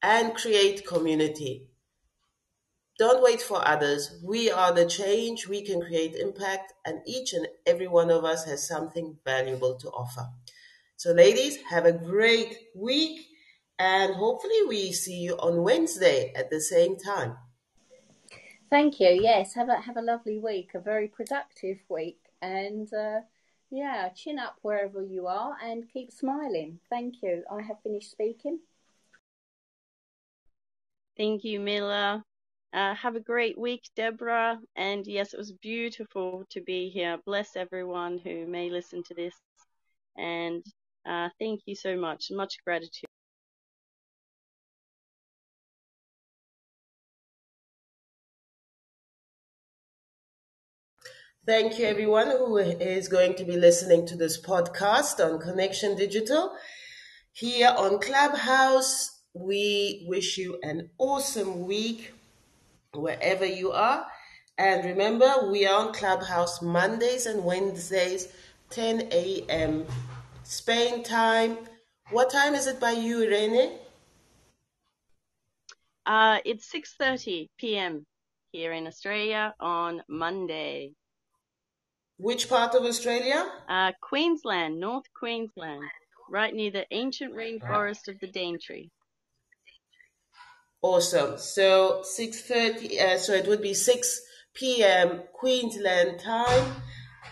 and 0.02 0.36
create 0.36 0.86
community. 0.86 1.69
Don't 3.00 3.24
wait 3.24 3.42
for 3.42 3.66
others. 3.66 4.20
We 4.22 4.52
are 4.52 4.74
the 4.74 4.86
change. 4.86 5.48
We 5.48 5.62
can 5.62 5.80
create 5.80 6.16
impact, 6.16 6.74
and 6.86 7.00
each 7.08 7.32
and 7.32 7.48
every 7.66 7.88
one 7.88 8.12
of 8.12 8.26
us 8.26 8.44
has 8.44 8.68
something 8.68 9.18
valuable 9.24 9.76
to 9.78 9.90
offer. 9.92 10.28
So, 10.98 11.14
ladies, 11.14 11.56
have 11.70 11.86
a 11.86 11.94
great 11.94 12.58
week, 12.76 13.26
and 13.80 14.14
hopefully, 14.16 14.64
we 14.68 14.92
see 14.92 15.16
you 15.16 15.38
on 15.38 15.64
Wednesday 15.64 16.34
at 16.36 16.50
the 16.50 16.60
same 16.60 16.98
time. 16.98 17.38
Thank 18.70 19.00
you. 19.00 19.08
Yes, 19.08 19.54
have 19.54 19.70
a 19.70 19.80
have 19.80 19.96
a 19.96 20.02
lovely 20.02 20.38
week, 20.38 20.72
a 20.76 20.80
very 20.82 21.08
productive 21.08 21.78
week, 21.88 22.20
and 22.42 22.94
uh, 22.94 23.22
yeah, 23.72 24.10
chin 24.10 24.38
up 24.38 24.58
wherever 24.62 25.02
you 25.02 25.26
are, 25.26 25.56
and 25.64 25.90
keep 25.90 26.12
smiling. 26.12 26.82
Thank 26.90 27.24
you. 27.24 27.44
I 27.50 27.62
have 27.62 27.82
finished 27.82 28.12
speaking. 28.12 28.60
Thank 31.16 31.46
you, 31.46 31.62
Mila. 31.62 32.26
Uh, 32.72 32.94
have 32.94 33.16
a 33.16 33.20
great 33.20 33.58
week, 33.58 33.84
Deborah. 33.96 34.60
And 34.76 35.06
yes, 35.08 35.34
it 35.34 35.38
was 35.38 35.52
beautiful 35.52 36.46
to 36.52 36.62
be 36.62 36.90
here. 36.90 37.18
Bless 37.26 37.56
everyone 37.56 38.20
who 38.24 38.46
may 38.46 38.70
listen 38.70 39.04
to 39.04 39.14
this. 39.16 39.34
And 40.18 40.64
uh, 41.08 41.30
thank 41.40 41.62
you 41.66 41.76
so 41.76 41.96
much. 41.98 42.28
Much 42.32 42.56
gratitude. 42.64 43.10
Thank 51.46 51.80
you, 51.80 51.86
everyone 51.86 52.28
who 52.28 52.58
is 52.58 53.08
going 53.08 53.34
to 53.36 53.44
be 53.44 53.58
listening 53.58 54.06
to 54.08 54.16
this 54.16 54.40
podcast 54.40 55.20
on 55.26 55.40
Connection 55.40 55.96
Digital. 55.98 56.52
Here 57.32 57.74
on 57.76 58.00
Clubhouse, 58.00 59.22
we 59.34 60.06
wish 60.08 60.38
you 60.38 60.60
an 60.62 60.92
awesome 61.00 61.66
week 61.66 62.14
wherever 62.94 63.46
you 63.46 63.72
are. 63.72 64.06
And 64.58 64.84
remember, 64.84 65.50
we 65.50 65.66
are 65.66 65.88
on 65.88 65.94
Clubhouse 65.94 66.62
Mondays 66.62 67.26
and 67.26 67.44
Wednesdays, 67.46 68.28
10 68.72 69.10
a.m. 69.12 69.86
Spain 70.44 71.04
time. 71.04 71.58
What 72.12 72.30
time 72.30 72.56
is 72.56 72.68
it 72.68 72.80
by 72.80 72.92
you, 72.92 73.24
Irene? 73.24 73.78
Uh, 76.06 76.40
it's 76.44 76.72
6.30 76.74 77.48
p.m. 77.58 78.06
here 78.52 78.74
in 78.74 78.88
Australia 78.88 79.54
on 79.60 80.02
Monday. 80.10 80.94
Which 82.18 82.50
part 82.50 82.76
of 82.76 82.84
Australia? 82.84 83.50
Uh, 83.70 83.94
Queensland, 84.02 84.80
North 84.80 85.06
Queensland, 85.18 85.84
right 86.30 86.54
near 86.54 86.72
the 86.72 86.86
ancient 86.92 87.34
rainforest 87.34 88.10
of 88.10 88.20
the 88.20 88.28
Daintree. 88.28 88.90
Awesome. 90.82 91.38
So 91.38 92.04
6:30. 92.04 93.00
Uh, 93.00 93.18
so 93.18 93.34
it 93.34 93.48
would 93.48 93.62
be 93.62 93.74
6 93.74 94.22
p.m. 94.54 95.24
Queensland 95.34 96.20
time 96.20 96.76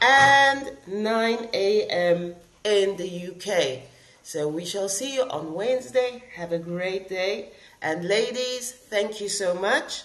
and 0.01 0.77
9 0.87 1.49
a.m. 1.53 2.35
in 2.63 2.97
the 2.97 3.27
UK. 3.31 3.83
So 4.23 4.49
we 4.49 4.65
shall 4.65 4.89
see 4.89 5.15
you 5.15 5.23
on 5.23 5.53
Wednesday. 5.53 6.23
Have 6.35 6.51
a 6.51 6.59
great 6.59 7.07
day. 7.07 7.53
And 7.81 8.05
ladies, 8.05 8.71
thank 8.71 9.21
you 9.21 9.29
so 9.29 9.53
much 9.53 10.03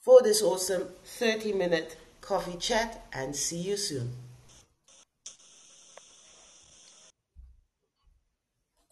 for 0.00 0.22
this 0.22 0.42
awesome 0.42 0.88
30 1.04 1.52
minute 1.54 1.96
coffee 2.20 2.58
chat 2.58 3.04
and 3.12 3.34
see 3.34 3.58
you 3.58 3.76
soon. 3.76 4.23